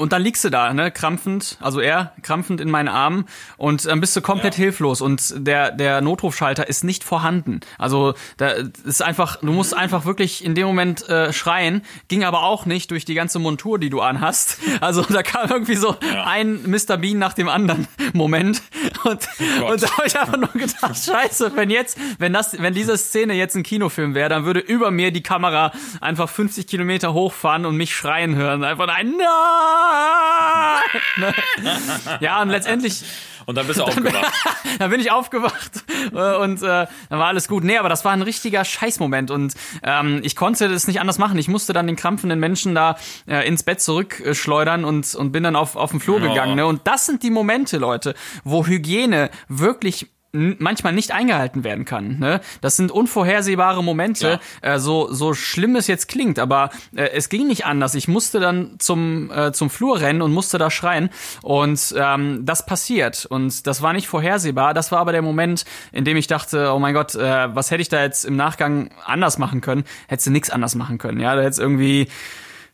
[0.00, 3.26] Und dann liegst du da, ne, krampfend, also er krampfend in meinen Armen
[3.58, 7.60] und dann bist du komplett hilflos und der der Notrufschalter ist nicht vorhanden.
[7.76, 8.48] Also da
[8.86, 12.90] ist einfach, du musst einfach wirklich in dem Moment äh, schreien, ging aber auch nicht
[12.92, 14.58] durch die ganze Montur, die du anhast.
[14.80, 16.96] Also da kam irgendwie so ein Mr.
[16.96, 18.62] Bean nach dem anderen Moment
[19.04, 19.28] und,
[19.68, 23.34] und da habe ich einfach nur gedacht, scheiße, wenn jetzt, wenn das, wenn diese Szene
[23.34, 27.76] jetzt ein Kinofilm wäre, dann würde über mir die Kamera einfach 50 Kilometer hochfahren und
[27.76, 28.64] mich schreien hören.
[28.64, 29.89] Einfach ein Nein!
[32.20, 33.04] ja, und letztendlich
[33.50, 34.32] und dann bist du aufgewacht.
[34.78, 37.64] dann bin ich aufgewacht äh, und äh, dann war alles gut.
[37.64, 41.36] Nee, aber das war ein richtiger Scheißmoment und ähm, ich konnte das nicht anders machen.
[41.36, 45.56] Ich musste dann den krampfenden Menschen da äh, ins Bett zurückschleudern und, und bin dann
[45.56, 46.54] auf, auf den Flur gegangen.
[46.54, 46.64] Ne?
[46.64, 48.14] Und das sind die Momente, Leute,
[48.44, 52.18] wo Hygiene wirklich manchmal nicht eingehalten werden kann.
[52.18, 52.40] Ne?
[52.60, 57.46] Das sind unvorhersehbare Momente, äh, so, so schlimm es jetzt klingt, aber äh, es ging
[57.48, 57.94] nicht anders.
[57.94, 61.10] Ich musste dann zum, äh, zum Flur rennen und musste da schreien
[61.42, 64.72] und ähm, das passiert und das war nicht vorhersehbar.
[64.74, 67.82] Das war aber der Moment, in dem ich dachte, oh mein Gott, äh, was hätte
[67.82, 69.84] ich da jetzt im Nachgang anders machen können?
[70.06, 71.20] Hättest du nichts anders machen können.
[71.20, 72.08] Ja, da hättest irgendwie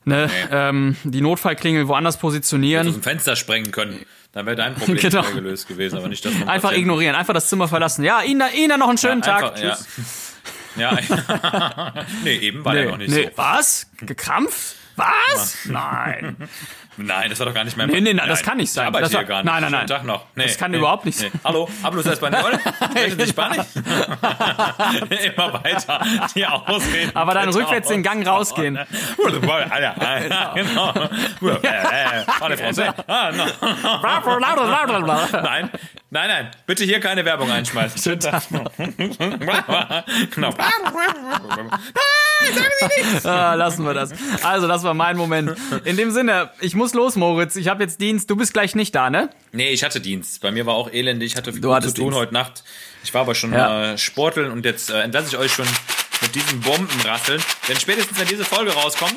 [0.04, 2.88] ne, ähm, die Notfallklingel woanders positionieren.
[2.88, 4.04] aus dem Fenster sprengen können.
[4.36, 5.22] Dann wäre dein Problem Genau.
[5.22, 6.80] gelöst gewesen, aber nicht das Einfach Patienten.
[6.80, 8.04] ignorieren, einfach das Zimmer verlassen.
[8.04, 9.42] Ja, Ihnen, Ihnen noch einen schönen Ja, Tag.
[9.54, 9.74] einfach, ja.
[9.76, 10.34] Tschüss.
[10.76, 12.04] Ja.
[12.22, 13.30] nee, eben war der noch nicht nee.
[13.34, 13.38] so.
[13.38, 13.86] Was?
[13.96, 14.76] Gekrampft?
[14.96, 15.56] Was?
[15.64, 16.36] Nein.
[16.98, 18.84] Nein, das war doch gar nicht mein Nee, nee, nein, das kann nicht sein.
[18.84, 19.52] Ich arbeite Das war- hier gar nicht.
[19.52, 19.86] nein, nein, nein.
[19.86, 20.24] Tag noch.
[20.34, 21.28] Nee, Das kann nee, überhaupt nicht nee.
[21.30, 21.40] sein.
[21.44, 22.58] Hallo, hablos español?
[22.90, 23.66] Sprechen Sie Spanisch?
[25.34, 26.00] Immer weiter.
[26.34, 27.10] Die Ausreden.
[27.14, 28.78] Aber dann rückwärts den Gang rausgehen.
[30.54, 30.92] genau.
[32.38, 32.94] Parle français.
[33.06, 33.44] Ah, no.
[35.42, 35.70] Nein,
[36.10, 36.50] nein, nein.
[36.66, 38.00] Bitte hier keine Werbung einschmeißen.
[38.00, 38.42] Schönen Tag.
[40.34, 40.50] Genau.
[43.24, 44.10] Ah, lassen wir das.
[44.42, 45.56] Also, das war mein Moment.
[45.84, 47.56] In dem Sinne, ich muss los, Moritz.
[47.56, 48.28] Ich habe jetzt Dienst.
[48.30, 49.30] Du bist gleich nicht da, ne?
[49.52, 50.40] Nee, ich hatte Dienst.
[50.40, 51.32] Bei mir war auch elendig.
[51.32, 52.18] Ich hatte viel zu tun Dienst.
[52.18, 52.64] heute Nacht.
[53.04, 53.92] Ich war aber schon Ja.
[53.92, 55.66] äh, sporteln und jetzt äh, entlasse ich euch schon
[56.22, 57.42] mit diesem Bombenrasseln.
[57.68, 59.16] Denn spätestens, wenn diese Folge rauskommt,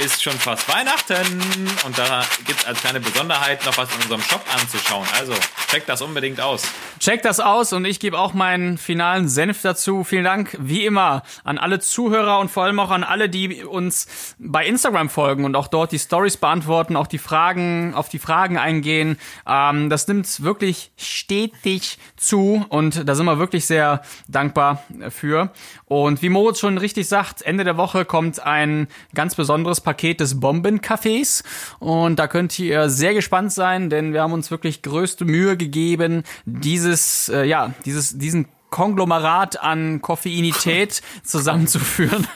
[0.00, 1.42] ist schon fast Weihnachten
[1.84, 5.06] und da gibt es als kleine Besonderheit noch was in unserem Shop anzuschauen.
[5.18, 5.34] Also
[5.70, 6.62] checkt das unbedingt aus.
[6.98, 10.02] Checkt das aus und ich gebe auch meinen finalen Senf dazu.
[10.02, 14.34] Vielen Dank, wie immer, an alle Zuhörer und vor allem auch an alle, die uns
[14.38, 18.56] bei Instagram folgen und auch dort die Stories beantworten, auch die Fragen, auf die Fragen
[18.56, 19.18] eingehen.
[19.46, 25.52] Ähm, das nimmt wirklich stetig zu und da sind wir wirklich sehr dankbar für.
[25.84, 30.40] Und wie Moritz schon richtig sagt, Ende der Woche kommt ein ganz besonderes Paket des
[30.40, 31.42] Bombencafés
[31.78, 36.24] und da könnt ihr sehr gespannt sein, denn wir haben uns wirklich größte Mühe gegeben,
[36.44, 42.26] dieses, äh, ja, dieses, diesen Konglomerat an Koffeinität zusammenzuführen.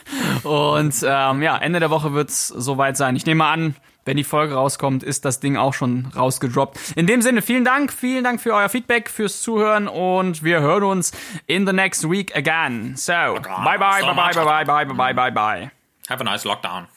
[0.43, 3.17] Und ähm, ja, Ende der Woche wird's soweit sein.
[3.17, 6.79] Ich nehme an, wenn die Folge rauskommt, ist das Ding auch schon rausgedroppt.
[6.97, 10.85] In dem Sinne, vielen Dank, vielen Dank für euer Feedback, fürs Zuhören und wir hören
[10.85, 11.13] uns
[11.47, 12.95] in the next week again.
[12.97, 15.71] So, bye bye, bye bye, bye bye, bye bye, bye bye, bye.
[16.09, 16.94] Have a nice lockdown.